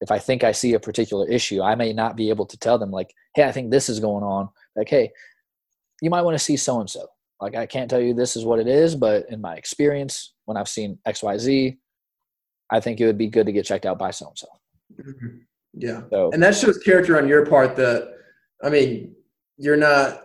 [0.00, 1.62] if I think I see a particular issue.
[1.62, 4.24] I may not be able to tell them like, hey, I think this is going
[4.24, 4.48] on.
[4.74, 5.10] Like, hey,
[6.02, 7.06] you might want to see so and so.
[7.40, 10.56] Like I can't tell you this is what it is, but in my experience, when
[10.56, 11.76] I've seen XYZ,
[12.70, 14.46] I think it would be good to get checked out by so and so.
[15.74, 16.02] Yeah.
[16.10, 18.14] So, and that shows character on your part that
[18.64, 19.14] I mean,
[19.58, 20.22] you're not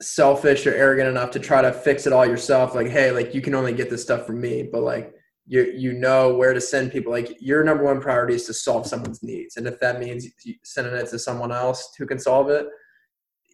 [0.00, 2.74] selfish or arrogant enough to try to fix it all yourself.
[2.74, 5.12] Like, hey, like you can only get this stuff from me, but like
[5.46, 7.10] you you know where to send people.
[7.10, 10.26] Like your number one priority is to solve someone's needs, and if that means
[10.62, 12.66] sending it to someone else who can solve it,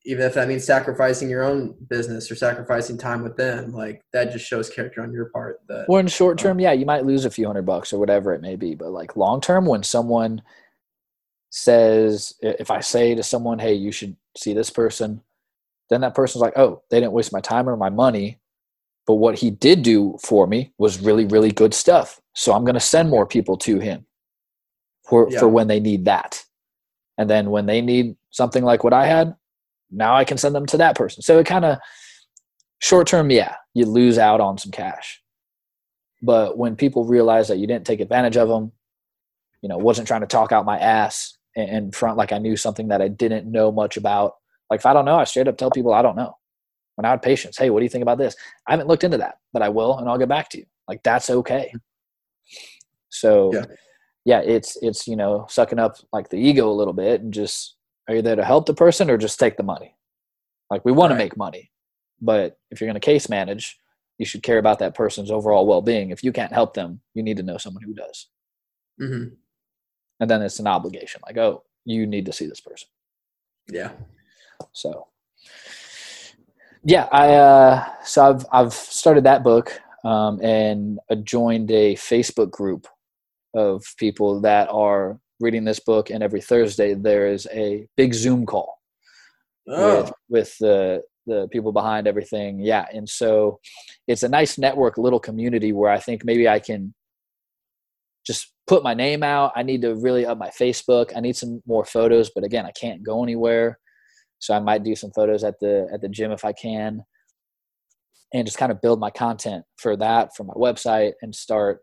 [0.05, 4.33] even if that means sacrificing your own business or sacrificing time with them, like that
[4.33, 5.61] just shows character on your part.
[5.69, 7.99] That well, in short term, um, yeah, you might lose a few hundred bucks or
[7.99, 10.43] whatever it may be, but like long term, when someone
[11.57, 15.23] says, if I say to someone, "Hey, you should see this person,"
[15.89, 18.41] then that person's like, oh, they didn't waste my time or my money.
[19.07, 22.21] But what he did do for me was really, really good stuff.
[22.33, 24.07] So I'm going to send more people to him
[25.07, 25.39] for, yeah.
[25.39, 26.43] for when they need that.
[27.19, 29.37] And then when they need something like what I had,
[29.91, 31.23] now I can send them to that person.
[31.23, 31.79] So it kind of
[32.81, 35.23] short term, yeah, you lose out on some cash.
[36.23, 38.73] But when people realize that you didn't take advantage of them,
[39.61, 42.89] you know, wasn't trying to talk out my ass in front like I knew something
[42.89, 44.35] that I didn't know much about,
[44.71, 46.37] like if I don't know, I straight up tell people I don't know.
[46.97, 48.37] When I had patients, hey, what do you think about this?
[48.69, 50.67] I haven't looked into that, but I will, and I'll get back to you.
[50.87, 51.73] Like that's okay.
[53.09, 53.65] So, yeah,
[54.25, 57.77] yeah it's it's you know sucking up like the ego a little bit and just
[58.09, 59.97] are you there to help the person or just take the money?
[60.71, 61.19] Like we want right.
[61.19, 61.71] to make money,
[62.21, 63.79] but if you're going to case manage,
[64.19, 66.11] you should care about that person's overall well-being.
[66.11, 68.29] If you can't help them, you need to know someone who does.
[69.01, 69.35] Mm-hmm.
[70.21, 71.21] And then it's an obligation.
[71.27, 72.89] Like, oh, you need to see this person.
[73.69, 73.91] Yeah.
[74.73, 75.09] So
[76.85, 82.87] yeah, I uh, so I've I've started that book um, and joined a Facebook group
[83.55, 88.45] of people that are reading this book, and every Thursday there is a big Zoom
[88.45, 88.79] call
[89.69, 90.03] oh.
[90.03, 92.61] with with the the people behind everything.
[92.61, 93.61] Yeah, and so
[94.07, 96.95] it's a nice network, little community where I think maybe I can
[98.27, 99.53] just put my name out.
[99.55, 101.13] I need to really up my Facebook.
[101.17, 103.79] I need some more photos, but again, I can't go anywhere.
[104.39, 107.03] So I might do some photos at the at the gym if I can,
[108.33, 111.81] and just kind of build my content for that for my website and start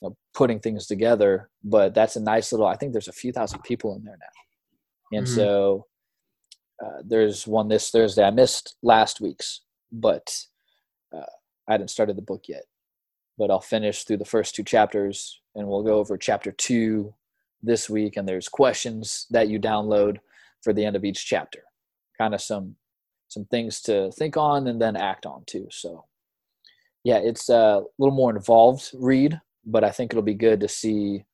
[0.00, 1.48] you know, putting things together.
[1.64, 2.66] But that's a nice little.
[2.66, 5.36] I think there's a few thousand people in there now, and mm-hmm.
[5.36, 5.86] so
[6.84, 8.24] uh, there's one this Thursday.
[8.24, 9.60] I missed last week's,
[9.90, 10.36] but
[11.14, 11.24] uh,
[11.68, 12.64] I hadn't started the book yet.
[13.38, 17.14] But I'll finish through the first two chapters, and we'll go over chapter two
[17.62, 18.16] this week.
[18.16, 20.18] And there's questions that you download
[20.62, 21.62] for the end of each chapter
[22.18, 22.76] kind of some
[23.28, 25.66] some things to think on and then act on too.
[25.70, 26.04] So
[27.02, 31.24] yeah, it's a little more involved read, but I think it'll be good to see.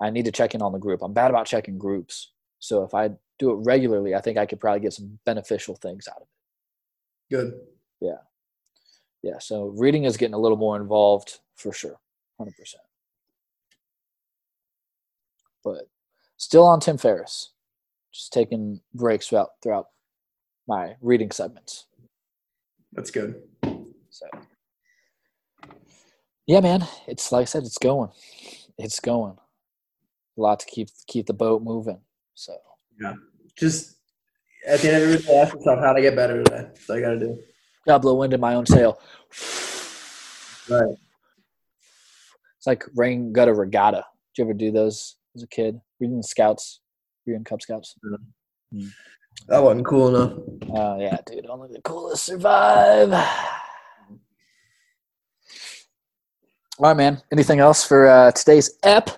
[0.00, 1.02] I need to check in on the group.
[1.02, 2.32] I'm bad about checking groups.
[2.60, 3.10] So if I
[3.40, 7.34] do it regularly, I think I could probably get some beneficial things out of it.
[7.34, 7.52] Good.
[8.00, 8.22] Yeah.
[9.22, 9.38] Yeah.
[9.40, 11.98] So reading is getting a little more involved for sure.
[12.40, 12.52] 100%.
[15.74, 15.88] But
[16.36, 17.50] still on Tim Ferriss.
[18.12, 19.86] Just taking breaks throughout throughout
[20.66, 21.86] my reading segments.
[22.92, 23.42] That's good.
[24.10, 24.26] So,
[26.46, 28.10] yeah, man, it's like I said, it's going,
[28.78, 29.36] it's going.
[30.36, 32.00] A lot to keep keep the boat moving.
[32.34, 32.56] So
[33.00, 33.14] yeah,
[33.58, 33.96] just
[34.66, 36.62] at the end of every day, ask yourself how to get better today.
[36.62, 37.38] That's all I got to do.
[37.86, 39.00] Gotta blow wind in my own sail.
[40.70, 40.94] Right.
[42.56, 44.04] It's like rain gutter regatta.
[44.34, 45.80] Did you ever do those as a kid?
[46.00, 46.80] Reading Scouts,
[47.26, 47.94] reading Cub Scouts.
[48.04, 48.78] Mm-hmm.
[48.78, 48.90] Mm.
[49.48, 50.38] That wasn't cool enough.
[50.74, 51.46] Oh yeah, dude.
[51.46, 53.12] Only the coolest survive.
[56.78, 57.22] All right, man.
[57.32, 59.10] Anything else for uh, today's ep?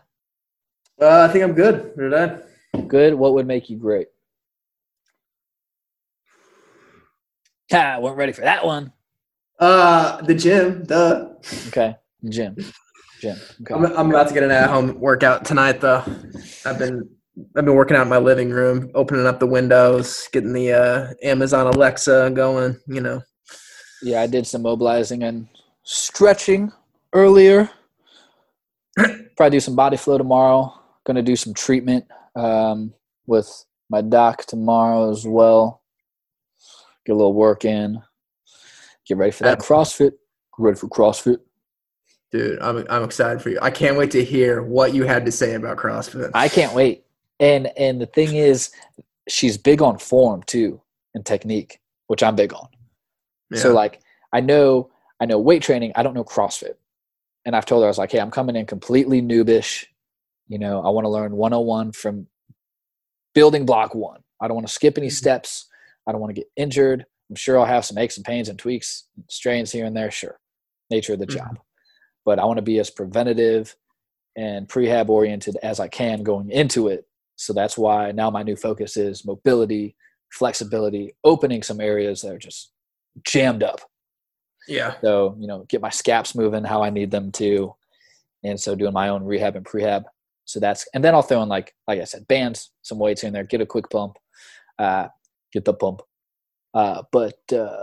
[1.00, 1.94] Uh, I think I'm good.
[1.96, 2.38] Did I?
[2.86, 3.14] Good.
[3.14, 4.08] What would make you great?
[7.72, 8.92] Ah, weren't ready for that one.
[9.60, 10.82] Uh, the gym.
[10.84, 11.28] Duh.
[11.68, 11.94] Okay,
[12.28, 12.56] gym,
[13.20, 13.36] gym.
[13.62, 13.74] Okay.
[13.74, 16.02] I'm, I'm about to get an at-home workout tonight, though.
[16.64, 17.08] I've been
[17.56, 21.14] I've been working out in my living room, opening up the windows, getting the uh,
[21.22, 22.76] Amazon Alexa going.
[22.86, 23.22] You know.
[24.02, 25.46] Yeah, I did some mobilizing and
[25.82, 26.72] stretching
[27.12, 27.70] earlier.
[29.36, 30.74] Probably do some body flow tomorrow.
[31.04, 32.94] Going to do some treatment um,
[33.26, 35.82] with my doc tomorrow as well.
[37.04, 38.02] Get a little work in.
[39.06, 40.10] Get ready for that CrossFit.
[40.10, 41.38] Get ready for CrossFit.
[42.32, 43.58] Dude, I'm I'm excited for you.
[43.60, 46.30] I can't wait to hear what you had to say about CrossFit.
[46.34, 47.04] I can't wait.
[47.40, 48.70] And and the thing is,
[49.28, 50.80] she's big on form too
[51.14, 52.68] and technique, which I'm big on.
[53.50, 53.60] Yeah.
[53.60, 54.00] So like
[54.32, 56.74] I know I know weight training, I don't know CrossFit.
[57.44, 59.86] And I've told her I was like, hey, I'm coming in completely noobish.
[60.46, 62.26] You know, I want to learn 101 from
[63.34, 64.20] building block one.
[64.40, 65.12] I don't want to skip any Mhm.
[65.12, 65.66] steps.
[66.06, 67.06] I don't want to get injured.
[67.28, 70.38] I'm sure I'll have some aches and pains and tweaks, strains here and there, sure.
[70.90, 71.30] Nature of the Mhm.
[71.36, 71.58] job.
[72.24, 73.76] But I want to be as preventative
[74.36, 77.06] and prehab oriented as I can going into it.
[77.36, 79.96] So that's why now my new focus is mobility,
[80.32, 82.72] flexibility, opening some areas that are just
[83.24, 83.80] jammed up.
[84.68, 84.94] yeah.
[85.02, 87.74] So, you know, get my scaps moving how I need them to.
[88.44, 90.04] And so doing my own rehab and prehab.
[90.44, 93.32] So that's, and then I'll throw in like, like I said, bands, some weights in
[93.32, 94.16] there, get a quick pump,
[94.78, 95.08] uh,
[95.52, 96.02] get the pump.
[96.72, 97.82] Uh, but, uh,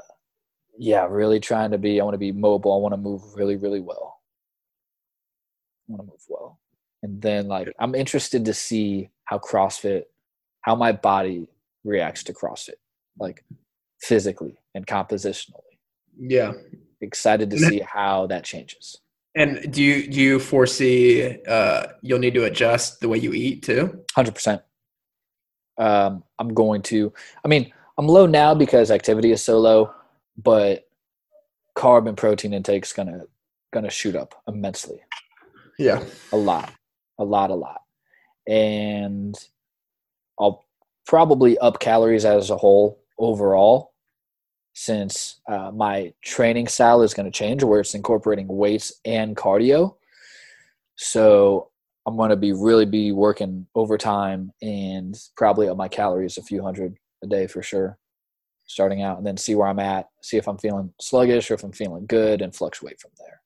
[0.78, 2.74] yeah, really trying to be, I want to be mobile.
[2.74, 4.17] I want to move really, really well.
[5.88, 6.60] Want to move well.
[7.04, 10.04] And then like, I'm interested to see how CrossFit,
[10.62, 11.50] how my body
[11.84, 12.76] reacts to CrossFit,
[13.20, 13.44] like
[14.02, 15.78] physically and compositionally
[16.20, 16.54] Yeah.
[17.02, 18.98] excited to see how that changes.
[19.36, 23.62] And do you do you foresee uh, you'll need to adjust the way you eat
[23.64, 24.04] too?
[24.16, 24.64] Hundred percent.
[25.78, 27.14] Um, I'm going to.
[27.46, 29.92] I mean, I'm low now because activity is so low,
[30.38, 30.88] but
[31.78, 33.26] carb and protein intake is gonna
[33.72, 35.02] gonna shoot up immensely.
[35.78, 36.04] Yeah.
[36.32, 36.72] A lot,
[37.20, 37.82] a lot, a lot,
[38.48, 39.36] and
[40.40, 40.66] I'll
[41.06, 43.94] probably up calories as a whole overall,
[44.74, 49.96] since uh, my training style is going to change, where it's incorporating weights and cardio.
[50.96, 51.70] So
[52.06, 56.64] I'm going to be really be working overtime and probably up my calories a few
[56.64, 57.98] hundred a day for sure,
[58.66, 61.64] starting out, and then see where I'm at, see if I'm feeling sluggish or if
[61.64, 63.42] I'm feeling good, and fluctuate from there.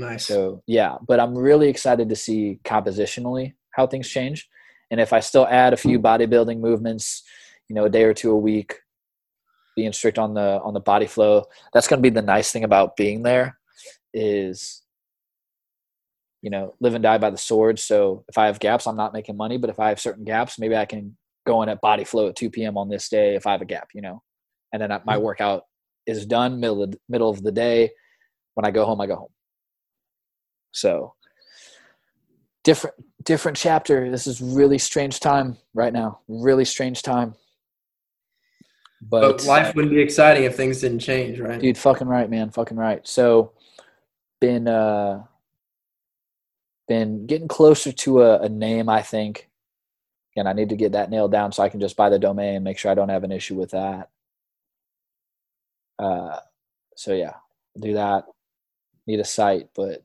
[0.00, 0.26] Nice.
[0.26, 4.48] So yeah, but I'm really excited to see compositionally how things change,
[4.90, 7.22] and if I still add a few bodybuilding movements,
[7.68, 8.76] you know, a day or two a week,
[9.76, 11.44] being strict on the on the body flow.
[11.72, 13.58] That's going to be the nice thing about being there,
[14.12, 14.82] is
[16.42, 17.78] you know live and die by the sword.
[17.78, 20.58] So if I have gaps, I'm not making money, but if I have certain gaps,
[20.58, 22.76] maybe I can go in at body flow at 2 p.m.
[22.76, 24.22] on this day if I have a gap, you know,
[24.72, 25.22] and then my mm-hmm.
[25.22, 25.64] workout
[26.06, 27.90] is done middle of, middle of the day.
[28.54, 29.28] When I go home, I go home.
[30.72, 31.14] So
[32.64, 34.10] different different chapter.
[34.10, 36.20] This is really strange time right now.
[36.28, 37.34] Really strange time.
[39.02, 41.58] But, but life wouldn't be exciting if things didn't change, right?
[41.58, 43.06] dude, fucking right, man, fucking right.
[43.06, 43.52] So
[44.40, 45.24] been uh
[46.86, 49.48] been getting closer to a, a name, I think.
[50.36, 52.56] And I need to get that nailed down so I can just buy the domain
[52.56, 54.10] and make sure I don't have an issue with that.
[55.98, 56.38] Uh
[56.96, 57.34] so yeah,
[57.78, 58.26] do that.
[59.06, 60.04] Need a site, but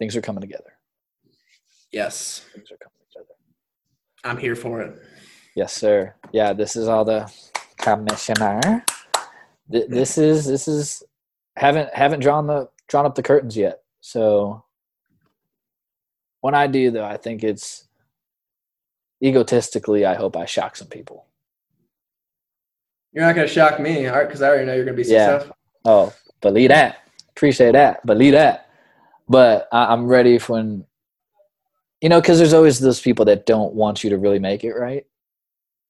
[0.00, 0.72] things are coming together.
[1.92, 2.46] Yes.
[2.54, 3.34] Things are coming together.
[4.24, 4.98] I'm here for it.
[5.54, 6.14] Yes, sir.
[6.32, 7.30] Yeah, this is all the
[7.76, 8.82] commissioner.
[9.70, 9.94] Th- hmm.
[9.94, 11.02] This is this is
[11.56, 13.82] haven't haven't drawn the drawn up the curtains yet.
[14.00, 14.64] So
[16.40, 17.86] when I do though, I think it's
[19.22, 21.26] egotistically I hope I shock some people.
[23.12, 24.26] You're not gonna shock me, all right?
[24.26, 25.26] Because I already know you're gonna be Yeah.
[25.40, 25.56] successful.
[25.84, 27.00] Oh, believe that.
[27.30, 28.04] Appreciate that.
[28.06, 28.69] Believe that.
[29.30, 30.84] But I, I'm ready for when
[32.02, 34.72] you know, because there's always those people that don't want you to really make it
[34.74, 35.06] right.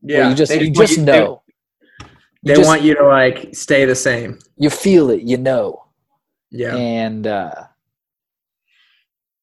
[0.03, 0.29] Yeah.
[0.29, 1.43] you just they you just they- know.
[2.43, 4.39] They, You just- want you to like stay the same.
[4.57, 5.85] you feel it, you know.
[6.53, 6.75] Yeah.
[6.77, 7.55] and uh,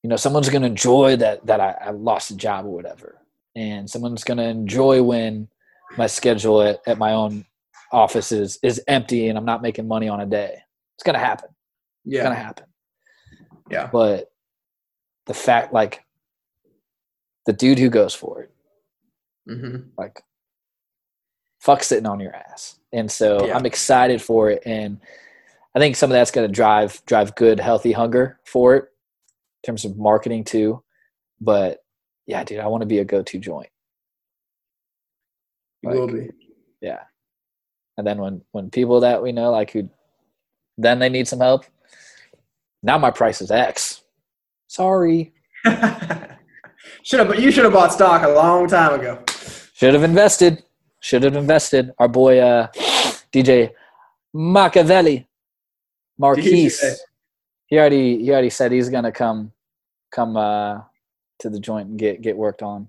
[0.03, 3.21] you know someone's going to enjoy that that I, I lost a job or whatever
[3.55, 5.47] and someone's going to enjoy when
[5.97, 7.45] my schedule at, at my own
[7.93, 10.57] office is is empty and i'm not making money on a day
[10.95, 11.47] it's going to happen
[12.05, 12.23] it's Yeah.
[12.23, 12.65] going to happen
[13.69, 13.89] Yeah.
[13.91, 14.31] but
[15.25, 16.03] the fact like
[17.45, 18.51] the dude who goes for it
[19.49, 19.89] Mm-hmm.
[19.97, 20.21] like
[21.59, 22.79] fuck sitting on your ass.
[22.93, 23.55] And so Yeah.
[23.57, 24.63] I'm excited for it.
[24.65, 24.99] And
[25.75, 29.67] I think some of that's going to drive drive good, healthy hunger for it in
[29.67, 30.83] terms of marketing too.
[31.39, 31.83] But
[32.25, 33.69] yeah, dude, I want to be a go to joint.
[35.81, 36.29] You Like, will be.
[36.81, 37.03] Yeah.
[37.97, 39.89] And then when when people that we know like who
[40.77, 41.65] then they need some help,
[42.83, 44.01] now my price is X.
[44.67, 45.33] Sorry.
[47.03, 49.23] should have, but you should have bought stock a long time ago.
[49.73, 50.63] Should have invested.
[50.99, 51.91] Should have invested.
[51.99, 52.67] Our boy uh,
[53.31, 53.71] DJ
[54.33, 55.27] Machiavelli,
[56.17, 56.81] Marquise.
[56.81, 56.95] DJ.
[57.67, 59.51] He already he already said he's gonna come
[60.11, 60.81] come uh,
[61.39, 62.87] to the joint and get get worked on.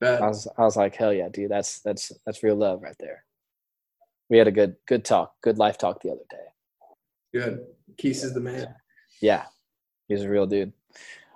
[0.00, 0.20] Bet.
[0.20, 1.50] I was I was like, hell yeah, dude.
[1.50, 3.24] That's that's that's real love right there.
[4.28, 6.46] We had a good good talk, good life talk the other day.
[7.32, 7.66] Good.
[8.00, 8.74] Keese is the man.
[9.20, 9.44] Yeah,
[10.08, 10.72] he's a real dude.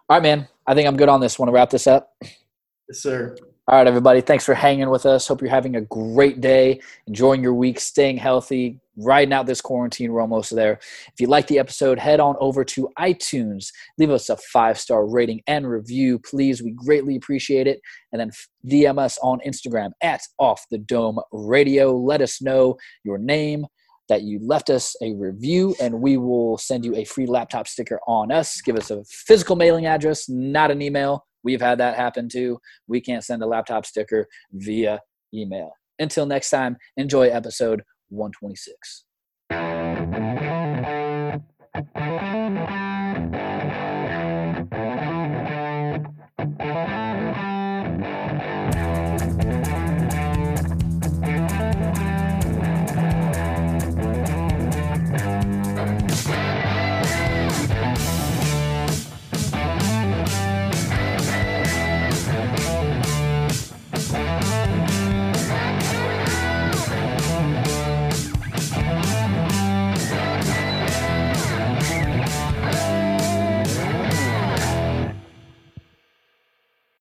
[0.08, 0.48] All right, man.
[0.66, 1.38] I think I'm good on this.
[1.38, 2.12] Want to wrap this up?
[2.22, 3.36] Yes, sir.
[3.68, 4.20] All right, everybody.
[4.20, 5.26] Thanks for hanging with us.
[5.26, 10.12] Hope you're having a great day, enjoying your week, staying healthy, riding out this quarantine.
[10.12, 10.78] We're almost there.
[11.08, 15.04] If you like the episode, head on over to iTunes, leave us a five star
[15.04, 16.62] rating and review, please.
[16.62, 17.80] We greatly appreciate it.
[18.12, 18.30] And then
[18.64, 21.96] DM us on Instagram at Off the Dome Radio.
[21.96, 23.66] Let us know your name,
[24.08, 28.00] that you left us a review, and we will send you a free laptop sticker
[28.06, 28.60] on us.
[28.60, 31.24] Give us a physical mailing address, not an email.
[31.42, 32.58] We've had that happen too.
[32.88, 35.00] We can't send a laptop sticker via
[35.32, 35.72] email.
[35.98, 39.04] Until next time, enjoy episode 126.